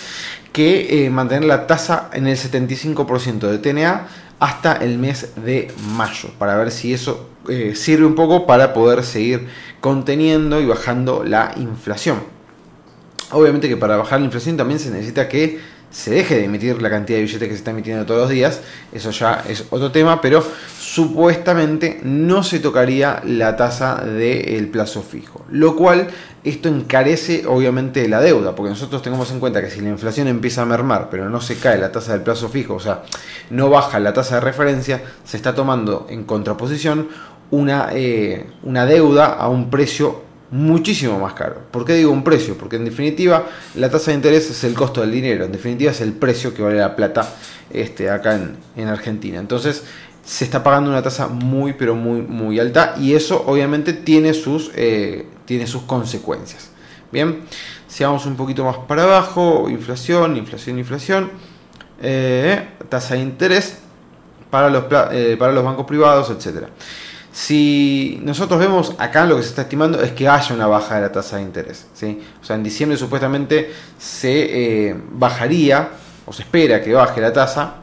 que 0.54 1.04
eh, 1.04 1.10
mantener 1.10 1.44
la 1.44 1.66
tasa 1.66 2.10
en 2.12 2.28
el 2.28 2.36
75% 2.36 3.40
de 3.40 3.58
TNA 3.58 4.06
hasta 4.38 4.74
el 4.76 4.98
mes 4.98 5.32
de 5.34 5.72
mayo, 5.96 6.30
para 6.38 6.56
ver 6.56 6.70
si 6.70 6.94
eso 6.94 7.28
eh, 7.48 7.74
sirve 7.74 8.06
un 8.06 8.14
poco 8.14 8.46
para 8.46 8.72
poder 8.72 9.02
seguir 9.02 9.48
conteniendo 9.80 10.60
y 10.60 10.66
bajando 10.66 11.24
la 11.24 11.52
inflación. 11.56 12.22
Obviamente 13.32 13.68
que 13.68 13.76
para 13.76 13.96
bajar 13.96 14.20
la 14.20 14.26
inflación 14.26 14.56
también 14.56 14.78
se 14.78 14.92
necesita 14.92 15.28
que 15.28 15.58
se 15.94 16.10
deje 16.10 16.34
de 16.34 16.44
emitir 16.46 16.82
la 16.82 16.90
cantidad 16.90 17.18
de 17.18 17.22
billetes 17.22 17.48
que 17.48 17.54
se 17.54 17.58
está 17.58 17.70
emitiendo 17.70 18.04
todos 18.04 18.22
los 18.22 18.30
días, 18.30 18.60
eso 18.92 19.12
ya 19.12 19.44
es 19.48 19.64
otro 19.70 19.92
tema, 19.92 20.20
pero 20.20 20.44
supuestamente 20.76 22.00
no 22.02 22.42
se 22.42 22.58
tocaría 22.58 23.22
la 23.24 23.56
tasa 23.56 24.04
del 24.04 24.66
plazo 24.68 25.02
fijo, 25.02 25.44
lo 25.50 25.76
cual 25.76 26.08
esto 26.42 26.68
encarece 26.68 27.46
obviamente 27.46 28.08
la 28.08 28.20
deuda, 28.20 28.56
porque 28.56 28.70
nosotros 28.70 29.02
tenemos 29.02 29.30
en 29.30 29.38
cuenta 29.38 29.62
que 29.62 29.70
si 29.70 29.80
la 29.82 29.88
inflación 29.90 30.26
empieza 30.26 30.62
a 30.62 30.66
mermar, 30.66 31.10
pero 31.10 31.30
no 31.30 31.40
se 31.40 31.58
cae 31.58 31.78
la 31.78 31.92
tasa 31.92 32.12
del 32.12 32.22
plazo 32.22 32.48
fijo, 32.48 32.74
o 32.74 32.80
sea, 32.80 33.04
no 33.50 33.70
baja 33.70 34.00
la 34.00 34.12
tasa 34.12 34.34
de 34.34 34.40
referencia, 34.40 35.00
se 35.24 35.36
está 35.36 35.54
tomando 35.54 36.08
en 36.10 36.24
contraposición 36.24 37.08
una, 37.52 37.90
eh, 37.92 38.46
una 38.64 38.84
deuda 38.84 39.26
a 39.26 39.48
un 39.48 39.70
precio 39.70 40.22
muchísimo 40.50 41.18
más 41.18 41.34
caro. 41.34 41.60
¿Por 41.70 41.84
qué 41.84 41.94
digo 41.94 42.12
un 42.12 42.24
precio? 42.24 42.56
Porque 42.56 42.76
en 42.76 42.84
definitiva 42.84 43.46
la 43.74 43.90
tasa 43.90 44.10
de 44.10 44.16
interés 44.16 44.50
es 44.50 44.64
el 44.64 44.74
costo 44.74 45.00
del 45.00 45.10
dinero, 45.10 45.44
en 45.44 45.52
definitiva 45.52 45.90
es 45.90 46.00
el 46.00 46.12
precio 46.12 46.54
que 46.54 46.62
vale 46.62 46.78
la 46.78 46.94
plata 46.94 47.28
este, 47.70 48.10
acá 48.10 48.38
en, 48.76 48.88
Argentina. 48.88 49.38
Entonces 49.38 49.84
se 50.24 50.44
está 50.44 50.62
pagando 50.62 50.90
una 50.90 51.02
tasa 51.02 51.28
muy 51.28 51.74
pero 51.74 51.94
muy 51.94 52.22
muy 52.22 52.58
alta 52.58 52.94
y 52.98 53.12
eso 53.12 53.44
obviamente 53.46 53.92
tiene 53.92 54.32
sus, 54.32 54.70
eh, 54.74 55.26
tiene 55.44 55.66
sus 55.66 55.82
consecuencias. 55.82 56.70
Bien, 57.12 57.42
si 57.86 58.04
vamos 58.04 58.26
un 58.26 58.36
poquito 58.36 58.64
más 58.64 58.78
para 58.88 59.04
abajo, 59.04 59.68
inflación, 59.68 60.36
inflación, 60.36 60.78
inflación, 60.78 61.30
eh, 62.02 62.68
tasa 62.88 63.14
de 63.14 63.20
interés 63.20 63.78
para 64.50 64.70
los, 64.70 64.84
para 64.84 65.52
los 65.52 65.64
bancos 65.64 65.86
privados, 65.86 66.30
etcétera. 66.30 66.68
Si 67.34 68.18
nosotros 68.22 68.58
vemos 68.60 68.94
acá 68.96 69.26
lo 69.26 69.34
que 69.34 69.42
se 69.42 69.48
está 69.48 69.62
estimando 69.62 70.00
es 70.00 70.12
que 70.12 70.28
haya 70.28 70.54
una 70.54 70.68
baja 70.68 70.94
de 70.94 71.00
la 71.00 71.10
tasa 71.10 71.38
de 71.38 71.42
interés. 71.42 71.88
¿sí? 71.92 72.22
O 72.40 72.44
sea, 72.44 72.54
en 72.54 72.62
diciembre 72.62 72.96
supuestamente 72.96 73.72
se 73.98 74.90
eh, 74.90 74.96
bajaría, 75.10 75.88
o 76.26 76.32
se 76.32 76.42
espera 76.42 76.80
que 76.80 76.92
baje 76.92 77.20
la 77.20 77.32
tasa, 77.32 77.78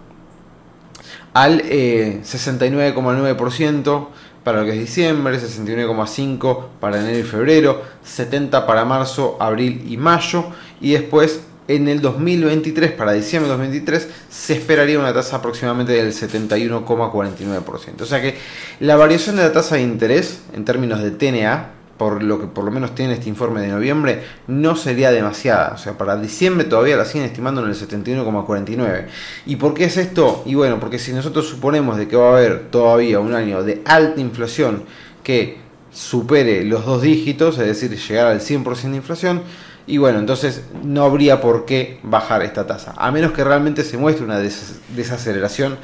al 1.33 1.63
69,9% 1.63 4.01
eh, 4.01 4.05
para 4.41 4.59
lo 4.59 4.65
que 4.65 4.71
es 4.71 4.79
diciembre, 4.79 5.37
69,5% 5.37 6.67
para 6.79 7.01
enero 7.01 7.19
y 7.19 7.23
febrero, 7.23 7.81
70% 8.05 8.65
para 8.65 8.85
marzo, 8.85 9.35
abril 9.37 9.83
y 9.85 9.97
mayo, 9.97 10.45
y 10.79 10.93
después 10.93 11.41
en 11.67 11.87
el 11.87 12.01
2023, 12.01 12.91
para 12.91 13.13
diciembre 13.13 13.49
de 13.49 13.57
2023, 13.57 14.07
se 14.29 14.53
esperaría 14.53 14.99
una 14.99 15.13
tasa 15.13 15.37
aproximadamente 15.37 15.93
del 15.93 16.11
71,49%. 16.13 18.01
O 18.01 18.05
sea 18.05 18.21
que 18.21 18.35
la 18.79 18.95
variación 18.95 19.35
de 19.35 19.43
la 19.43 19.51
tasa 19.51 19.75
de 19.75 19.81
interés 19.81 20.41
en 20.53 20.65
términos 20.65 21.01
de 21.01 21.11
TNA, 21.11 21.69
por 21.97 22.23
lo 22.23 22.41
que 22.41 22.47
por 22.47 22.65
lo 22.65 22.71
menos 22.71 22.95
tiene 22.95 23.13
este 23.13 23.29
informe 23.29 23.61
de 23.61 23.67
noviembre, 23.67 24.23
no 24.47 24.75
sería 24.75 25.11
demasiada. 25.11 25.73
O 25.75 25.77
sea, 25.77 25.97
para 25.97 26.17
diciembre 26.17 26.65
todavía 26.65 26.97
la 26.97 27.05
siguen 27.05 27.27
estimando 27.27 27.63
en 27.63 27.69
el 27.69 27.75
71,49. 27.75 29.05
¿Y 29.45 29.57
por 29.57 29.75
qué 29.75 29.85
es 29.85 29.97
esto? 29.97 30.41
Y 30.47 30.55
bueno, 30.55 30.79
porque 30.79 30.97
si 30.97 31.13
nosotros 31.13 31.47
suponemos 31.47 31.97
de 31.97 32.07
que 32.07 32.15
va 32.15 32.29
a 32.29 32.37
haber 32.37 32.71
todavía 32.71 33.19
un 33.19 33.35
año 33.35 33.61
de 33.63 33.83
alta 33.85 34.19
inflación 34.19 34.83
que 35.23 35.59
supere 35.91 36.63
los 36.63 36.85
dos 36.85 37.01
dígitos, 37.01 37.59
es 37.59 37.67
decir, 37.67 37.95
llegar 37.95 38.27
al 38.27 38.39
100% 38.39 38.89
de 38.89 38.97
inflación, 38.97 39.43
y 39.87 39.97
bueno, 39.97 40.19
entonces 40.19 40.63
no 40.83 41.03
habría 41.03 41.41
por 41.41 41.65
qué 41.65 41.99
bajar 42.03 42.43
esta 42.43 42.67
tasa, 42.67 42.93
a 42.97 43.11
menos 43.11 43.31
que 43.31 43.43
realmente 43.43 43.83
se 43.83 43.97
muestre 43.97 44.23
una 44.23 44.39
desaceleración 44.39 45.77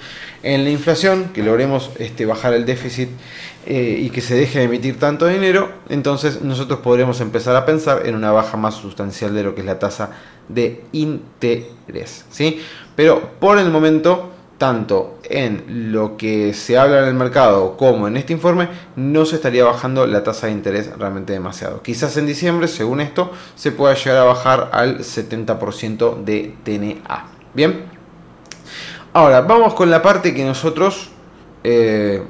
en 0.43 0.63
la 0.63 0.69
inflación, 0.69 1.29
que 1.33 1.43
logremos 1.43 1.91
este, 1.97 2.25
bajar 2.25 2.53
el 2.53 2.65
déficit 2.65 3.09
eh, 3.65 3.97
y 3.99 4.09
que 4.11 4.21
se 4.21 4.35
deje 4.35 4.59
de 4.59 4.65
emitir 4.65 4.99
tanto 4.99 5.27
dinero, 5.27 5.71
entonces 5.89 6.41
nosotros 6.41 6.79
podremos 6.79 7.19
empezar 7.21 7.55
a 7.55 7.65
pensar 7.65 8.05
en 8.05 8.15
una 8.15 8.31
baja 8.31 8.55
más 8.55 8.75
sustancial 8.75 9.33
de 9.33 9.43
lo 9.43 9.55
que 9.55 9.61
es 9.61 9.67
la 9.67 9.79
tasa 9.79 10.11
de 10.47 10.83
interés. 10.91 12.25
¿sí? 12.29 12.61
Pero 12.95 13.31
por 13.39 13.57
el 13.59 13.69
momento 13.69 14.31
tanto 14.57 15.19
en 15.23 15.91
lo 15.91 16.17
que 16.17 16.53
se 16.53 16.77
habla 16.77 16.99
en 16.99 17.05
el 17.05 17.13
mercado 17.13 17.77
como 17.77 18.07
en 18.07 18.17
este 18.17 18.33
informe, 18.33 18.69
no 18.95 19.25
se 19.25 19.35
estaría 19.35 19.63
bajando 19.63 20.07
la 20.07 20.23
tasa 20.23 20.47
de 20.47 20.53
interés 20.53 20.91
realmente 20.97 21.33
demasiado. 21.33 21.81
Quizás 21.83 22.17
en 22.17 22.25
diciembre, 22.25 22.67
según 22.67 23.01
esto, 23.01 23.31
se 23.55 23.71
pueda 23.71 23.93
llegar 23.93 24.17
a 24.17 24.23
bajar 24.23 24.69
al 24.73 24.99
70% 24.99 26.23
de 26.23 26.55
TNA. 26.63 27.25
Bien, 27.53 27.85
ahora 29.13 29.41
vamos 29.41 29.73
con 29.73 29.89
la 29.91 30.01
parte 30.01 30.33
que 30.33 30.43
nosotros 30.43 31.09
eh, 31.63 32.23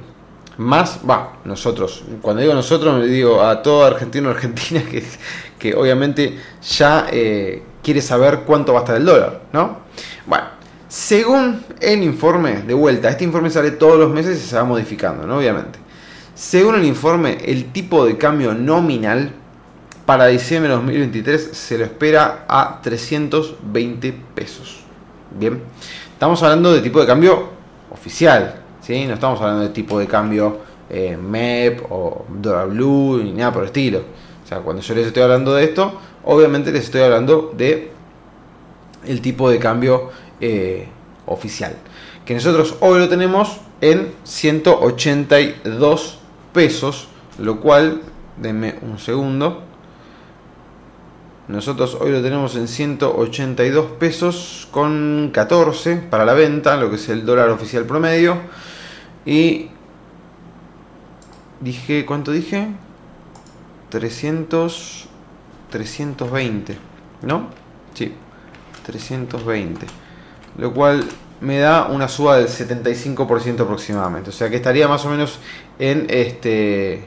más, 0.57 0.99
va, 1.07 1.37
nosotros, 1.45 2.03
cuando 2.21 2.41
digo 2.41 2.53
nosotros 2.53 2.97
me 2.97 3.05
digo 3.05 3.43
a 3.43 3.61
todo 3.61 3.85
argentino 3.85 4.29
argentina 4.31 4.81
que, 4.89 5.03
que 5.59 5.75
obviamente 5.75 6.39
ya 6.67 7.07
eh, 7.11 7.63
quiere 7.83 8.01
saber 8.01 8.39
cuánto 8.39 8.73
va 8.73 8.79
a 8.79 8.81
estar 8.81 8.97
el 8.97 9.05
dólar, 9.05 9.41
¿no? 9.53 9.77
Bueno, 10.25 10.56
según 10.87 11.63
el 11.81 12.03
informe, 12.03 12.61
de 12.61 12.73
vuelta, 12.73 13.09
este 13.09 13.23
informe 13.23 13.49
sale 13.49 13.71
todos 13.71 13.99
los 13.99 14.11
meses 14.11 14.37
y 14.37 14.47
se 14.47 14.55
va 14.55 14.63
modificando, 14.63 15.27
¿no? 15.27 15.37
Obviamente. 15.37 15.79
Según 16.33 16.75
el 16.75 16.85
informe, 16.85 17.37
el 17.45 17.71
tipo 17.71 18.05
de 18.05 18.17
cambio 18.17 18.53
nominal 18.53 19.31
para 20.05 20.27
diciembre 20.27 20.69
de 20.69 20.75
2023 20.75 21.49
se 21.51 21.77
lo 21.77 21.83
espera 21.83 22.45
a 22.47 22.79
320 22.81 24.13
pesos. 24.33 24.83
Bien, 25.37 25.61
estamos 26.13 26.41
hablando 26.43 26.71
de 26.71 26.81
tipo 26.81 27.01
de 27.01 27.07
cambio 27.07 27.49
oficial, 27.91 28.61
¿sí? 28.81 29.05
No 29.05 29.15
estamos 29.15 29.41
hablando 29.41 29.63
de 29.63 29.69
tipo 29.69 29.99
de 29.99 30.07
cambio 30.07 30.59
eh, 30.89 31.17
MEP 31.17 31.91
o 31.91 32.25
dólar 32.29 32.69
blue 32.69 33.21
ni 33.21 33.33
nada 33.33 33.51
por 33.51 33.63
el 33.63 33.67
estilo. 33.67 34.03
O 34.45 34.47
sea, 34.47 34.59
cuando 34.59 34.81
yo 34.81 34.95
les 34.95 35.07
estoy 35.07 35.23
hablando 35.23 35.53
de 35.53 35.65
esto, 35.65 35.99
obviamente 36.23 36.71
les 36.71 36.85
estoy 36.85 37.01
hablando 37.01 37.51
de 37.57 37.91
el 39.05 39.21
tipo 39.21 39.49
de 39.49 39.59
cambio 39.59 40.11
eh, 40.41 40.87
oficial. 41.25 41.75
Que 42.25 42.33
nosotros 42.33 42.75
hoy 42.79 42.99
lo 42.99 43.09
tenemos 43.09 43.59
en 43.81 44.13
182 44.23 46.19
pesos, 46.53 47.07
lo 47.37 47.59
cual, 47.59 48.01
denme 48.37 48.75
un 48.81 48.99
segundo, 48.99 49.63
nosotros 51.47 51.97
hoy 52.01 52.11
lo 52.11 52.21
tenemos 52.21 52.55
en 52.55 52.67
182 52.67 53.85
pesos 53.91 54.67
con 54.71 55.31
14 55.33 55.95
para 56.09 56.25
la 56.25 56.33
venta, 56.33 56.75
lo 56.75 56.89
que 56.89 56.97
es 56.97 57.07
el 57.07 57.25
dólar 57.25 57.49
oficial 57.49 57.85
promedio. 57.85 58.37
Y 59.25 59.69
dije, 61.61 62.05
¿cuánto 62.05 62.31
dije? 62.31 62.67
300 63.89 65.07
320, 65.69 66.77
¿no? 67.23 67.47
Sí, 67.93 68.13
320. 68.85 69.85
Lo 70.57 70.73
cual 70.73 71.03
me 71.41 71.59
da 71.59 71.85
una 71.85 72.07
suba 72.07 72.37
del 72.37 72.47
75% 72.47 73.61
aproximadamente. 73.61 74.29
O 74.29 74.33
sea 74.33 74.49
que 74.49 74.55
estaría 74.55 74.87
más 74.87 75.05
o 75.05 75.09
menos 75.09 75.39
en 75.79 76.07
este 76.09 77.05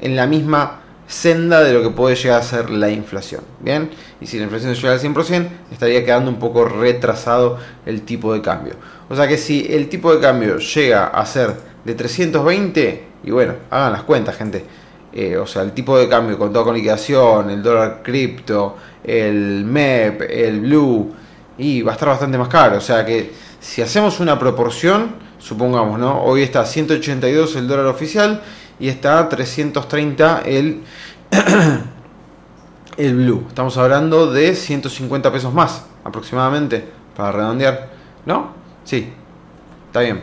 en 0.00 0.16
la 0.16 0.26
misma 0.26 0.80
senda 1.06 1.62
de 1.62 1.72
lo 1.72 1.82
que 1.82 1.90
puede 1.90 2.14
llegar 2.14 2.40
a 2.40 2.42
ser 2.42 2.70
la 2.70 2.88
inflación. 2.90 3.42
Bien, 3.60 3.90
y 4.20 4.26
si 4.26 4.38
la 4.38 4.44
inflación 4.44 4.74
llega 4.74 4.92
al 4.92 5.00
100%, 5.00 5.48
estaría 5.72 6.04
quedando 6.04 6.30
un 6.30 6.38
poco 6.38 6.64
retrasado 6.64 7.58
el 7.84 8.02
tipo 8.02 8.32
de 8.32 8.40
cambio. 8.40 8.74
O 9.08 9.16
sea 9.16 9.26
que 9.26 9.36
si 9.36 9.66
el 9.68 9.88
tipo 9.88 10.14
de 10.14 10.20
cambio 10.20 10.58
llega 10.58 11.08
a 11.08 11.26
ser 11.26 11.54
de 11.84 11.94
320, 11.94 13.04
y 13.24 13.30
bueno, 13.30 13.54
hagan 13.70 13.92
las 13.92 14.04
cuentas, 14.04 14.36
gente. 14.36 14.64
Eh, 15.12 15.36
o 15.36 15.46
sea, 15.46 15.62
el 15.62 15.72
tipo 15.72 15.98
de 15.98 16.08
cambio 16.08 16.38
con 16.38 16.52
toda 16.52 16.64
con 16.64 16.76
liquidación, 16.76 17.50
el 17.50 17.62
dólar 17.62 18.00
cripto, 18.04 18.76
el 19.02 19.64
MEP, 19.64 20.22
el 20.30 20.60
Blue, 20.60 21.12
y 21.60 21.82
va 21.82 21.92
a 21.92 21.94
estar 21.94 22.08
bastante 22.08 22.38
más 22.38 22.48
caro. 22.48 22.78
O 22.78 22.80
sea 22.80 23.04
que 23.04 23.32
si 23.60 23.82
hacemos 23.82 24.18
una 24.18 24.38
proporción, 24.38 25.14
supongamos, 25.38 25.98
¿no? 25.98 26.22
Hoy 26.22 26.42
está 26.42 26.64
182 26.64 27.54
el 27.56 27.68
dólar 27.68 27.86
oficial 27.86 28.42
y 28.80 28.88
está 28.88 29.28
330 29.28 30.42
el, 30.46 30.82
el 32.96 33.14
blue. 33.14 33.44
Estamos 33.48 33.76
hablando 33.76 34.32
de 34.32 34.54
150 34.54 35.30
pesos 35.30 35.52
más 35.52 35.84
aproximadamente, 36.02 36.88
para 37.14 37.32
redondear, 37.32 37.90
¿no? 38.24 38.54
Sí, 38.84 39.12
está 39.90 40.02
bien. 40.02 40.22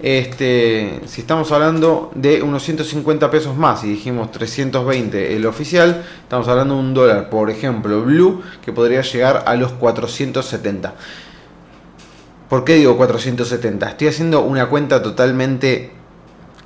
Este, 0.00 1.00
si 1.06 1.22
estamos 1.22 1.50
hablando 1.50 2.12
de 2.14 2.40
unos 2.40 2.62
150 2.62 3.28
pesos 3.32 3.56
más 3.56 3.82
y 3.82 3.88
dijimos 3.88 4.30
320 4.30 5.34
el 5.34 5.44
oficial, 5.44 6.04
estamos 6.22 6.46
hablando 6.46 6.74
de 6.74 6.80
un 6.80 6.94
dólar, 6.94 7.28
por 7.28 7.50
ejemplo, 7.50 8.02
blue, 8.02 8.42
que 8.64 8.72
podría 8.72 9.02
llegar 9.02 9.42
a 9.44 9.56
los 9.56 9.72
470. 9.72 10.94
¿Por 12.48 12.64
qué 12.64 12.76
digo 12.76 12.96
470? 12.96 13.88
Estoy 13.90 14.06
haciendo 14.06 14.42
una 14.42 14.66
cuenta 14.66 15.02
totalmente 15.02 15.90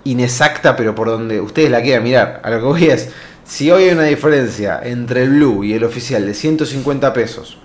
inexacta, 0.04 0.76
pero 0.76 0.94
por 0.94 1.08
donde 1.08 1.40
ustedes 1.40 1.70
la 1.70 1.80
quieran 1.80 2.04
mirar. 2.04 2.42
A 2.44 2.50
lo 2.50 2.58
que 2.58 2.64
voy 2.64 2.84
es, 2.84 3.08
si 3.44 3.70
hoy 3.70 3.84
hay 3.84 3.92
una 3.92 4.02
diferencia 4.02 4.78
entre 4.84 5.22
el 5.22 5.30
blue 5.30 5.64
y 5.64 5.72
el 5.72 5.84
oficial 5.84 6.26
de 6.26 6.34
150 6.34 7.14
pesos, 7.14 7.56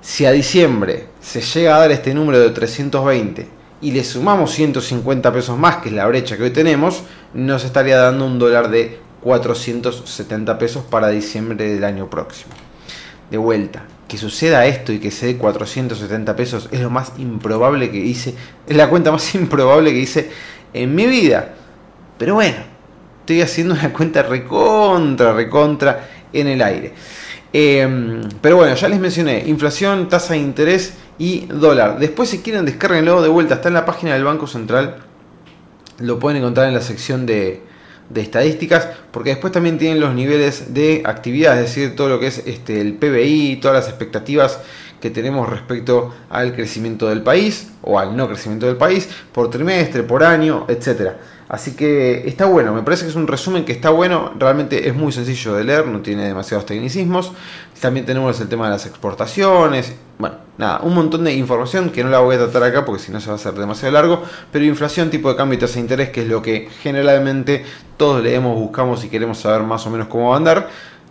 si 0.00 0.24
a 0.24 0.32
diciembre 0.32 1.08
se 1.20 1.42
llega 1.42 1.76
a 1.76 1.80
dar 1.80 1.92
este 1.92 2.14
número 2.14 2.40
de 2.40 2.48
320 2.48 3.57
y 3.80 3.92
le 3.92 4.04
sumamos 4.04 4.52
150 4.52 5.32
pesos 5.32 5.58
más, 5.58 5.76
que 5.76 5.88
es 5.88 5.94
la 5.94 6.06
brecha 6.06 6.36
que 6.36 6.44
hoy 6.44 6.50
tenemos, 6.50 7.02
nos 7.34 7.64
estaría 7.64 7.98
dando 7.98 8.26
un 8.26 8.38
dólar 8.38 8.70
de 8.70 8.98
470 9.22 10.58
pesos 10.58 10.84
para 10.84 11.08
diciembre 11.08 11.72
del 11.72 11.84
año 11.84 12.10
próximo. 12.10 12.52
De 13.30 13.36
vuelta, 13.38 13.84
que 14.08 14.16
suceda 14.16 14.66
esto 14.66 14.92
y 14.92 14.98
que 14.98 15.10
se 15.10 15.26
dé 15.26 15.36
470 15.36 16.34
pesos 16.34 16.68
es 16.72 16.80
lo 16.80 16.90
más 16.90 17.12
improbable 17.18 17.90
que 17.90 17.98
hice, 17.98 18.34
es 18.66 18.76
la 18.76 18.88
cuenta 18.88 19.12
más 19.12 19.34
improbable 19.34 19.92
que 19.92 19.98
hice 19.98 20.30
en 20.72 20.94
mi 20.94 21.06
vida. 21.06 21.54
Pero 22.16 22.34
bueno, 22.34 22.56
estoy 23.20 23.42
haciendo 23.42 23.74
una 23.74 23.92
cuenta 23.92 24.22
recontra, 24.22 25.32
recontra 25.32 26.08
en 26.32 26.48
el 26.48 26.62
aire. 26.62 26.94
Em, 27.52 28.22
pero 28.42 28.56
bueno, 28.56 28.74
ya 28.74 28.88
les 28.88 28.98
mencioné, 28.98 29.44
inflación, 29.46 30.08
tasa 30.08 30.34
de 30.34 30.40
interés 30.40 30.94
y 31.18 31.46
dólar. 31.46 31.98
Después 31.98 32.28
si 32.28 32.38
quieren 32.38 32.64
descarguenlo 32.64 33.20
de 33.22 33.28
vuelta, 33.28 33.56
está 33.56 33.68
en 33.68 33.74
la 33.74 33.84
página 33.84 34.14
del 34.14 34.24
Banco 34.24 34.46
Central. 34.46 34.96
Lo 35.98 36.18
pueden 36.18 36.38
encontrar 36.38 36.68
en 36.68 36.74
la 36.74 36.80
sección 36.80 37.26
de, 37.26 37.62
estadísticas, 38.14 38.88
porque 39.10 39.30
después 39.30 39.52
también 39.52 39.78
tienen 39.78 40.00
los 40.00 40.14
niveles 40.14 40.72
de 40.72 41.02
actividad, 41.04 41.60
es 41.60 41.74
decir, 41.74 41.96
todo 41.96 42.08
lo 42.08 42.20
que 42.20 42.28
es 42.28 42.38
este, 42.46 42.80
el 42.80 42.94
PBI, 42.94 43.58
todas 43.60 43.76
las 43.76 43.88
expectativas 43.88 44.60
que 45.00 45.10
tenemos 45.10 45.48
respecto 45.48 46.14
al 46.30 46.54
crecimiento 46.54 47.08
del 47.08 47.22
país 47.22 47.68
o 47.82 47.98
al 47.98 48.16
no 48.16 48.28
crecimiento 48.28 48.66
del 48.66 48.76
país 48.76 49.08
por 49.32 49.50
trimestre, 49.50 50.02
por 50.02 50.24
año, 50.24 50.66
etcétera. 50.68 51.18
Así 51.48 51.74
que 51.74 52.28
está 52.28 52.44
bueno, 52.44 52.74
me 52.74 52.82
parece 52.82 53.04
que 53.04 53.10
es 53.10 53.16
un 53.16 53.26
resumen 53.26 53.64
que 53.64 53.72
está 53.72 53.88
bueno, 53.88 54.32
realmente 54.38 54.86
es 54.86 54.94
muy 54.94 55.12
sencillo 55.12 55.54
de 55.54 55.64
leer, 55.64 55.86
no 55.86 56.00
tiene 56.00 56.26
demasiados 56.26 56.66
tecnicismos. 56.66 57.32
También 57.80 58.04
tenemos 58.04 58.38
el 58.40 58.48
tema 58.48 58.66
de 58.66 58.72
las 58.72 58.84
exportaciones, 58.84 59.94
bueno, 60.18 60.36
nada, 60.58 60.80
un 60.82 60.94
montón 60.94 61.24
de 61.24 61.32
información 61.32 61.88
que 61.88 62.04
no 62.04 62.10
la 62.10 62.18
voy 62.18 62.36
a 62.36 62.38
tratar 62.38 62.64
acá 62.64 62.84
porque 62.84 63.02
si 63.02 63.12
no 63.12 63.20
se 63.20 63.28
va 63.28 63.32
a 63.32 63.36
hacer 63.36 63.54
demasiado 63.54 63.92
largo, 63.92 64.22
pero 64.52 64.64
inflación, 64.66 65.08
tipo 65.08 65.30
de 65.30 65.36
cambio 65.36 65.56
y 65.56 65.60
tasa 65.60 65.74
de 65.74 65.80
interés, 65.80 66.10
que 66.10 66.20
es 66.20 66.28
lo 66.28 66.42
que 66.42 66.68
generalmente 66.82 67.64
todos 67.96 68.22
leemos, 68.22 68.54
buscamos 68.54 69.02
y 69.04 69.08
queremos 69.08 69.38
saber 69.38 69.62
más 69.62 69.86
o 69.86 69.90
menos 69.90 70.08
cómo 70.08 70.28
va 70.28 70.34
a 70.34 70.38
andar 70.38 70.68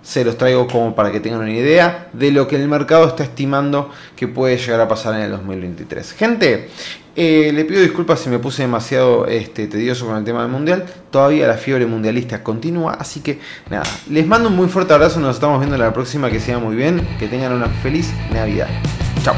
se 0.07 0.23
los 0.23 0.37
traigo 0.37 0.67
como 0.67 0.95
para 0.95 1.11
que 1.11 1.19
tengan 1.19 1.41
una 1.41 1.51
idea 1.51 2.07
de 2.13 2.31
lo 2.31 2.47
que 2.47 2.55
el 2.55 2.65
mercado 2.69 3.05
está 3.05 3.23
estimando 3.23 3.91
que 4.15 4.29
puede 4.29 4.57
llegar 4.57 4.79
a 4.79 4.87
pasar 4.87 5.15
en 5.15 5.23
el 5.23 5.31
2023. 5.31 6.13
Gente, 6.13 6.69
eh, 7.13 7.51
le 7.53 7.65
pido 7.65 7.81
disculpas 7.81 8.21
si 8.21 8.29
me 8.29 8.39
puse 8.39 8.61
demasiado 8.61 9.27
este, 9.27 9.67
tedioso 9.67 10.05
con 10.05 10.15
el 10.15 10.23
tema 10.23 10.43
del 10.43 10.49
mundial. 10.49 10.85
Todavía 11.11 11.45
la 11.45 11.55
fiebre 11.55 11.85
mundialista 11.85 12.41
continúa, 12.41 12.93
así 12.93 13.19
que 13.19 13.39
nada, 13.69 13.83
les 14.09 14.25
mando 14.25 14.47
un 14.47 14.55
muy 14.55 14.69
fuerte 14.69 14.93
abrazo. 14.93 15.19
Nos 15.19 15.35
estamos 15.35 15.59
viendo 15.59 15.75
en 15.75 15.81
la 15.81 15.91
próxima. 15.91 16.31
Que 16.31 16.39
sea 16.39 16.57
muy 16.57 16.77
bien, 16.77 17.05
que 17.19 17.27
tengan 17.27 17.51
una 17.51 17.67
feliz 17.67 18.13
Navidad. 18.31 18.69
Chao. 19.23 19.35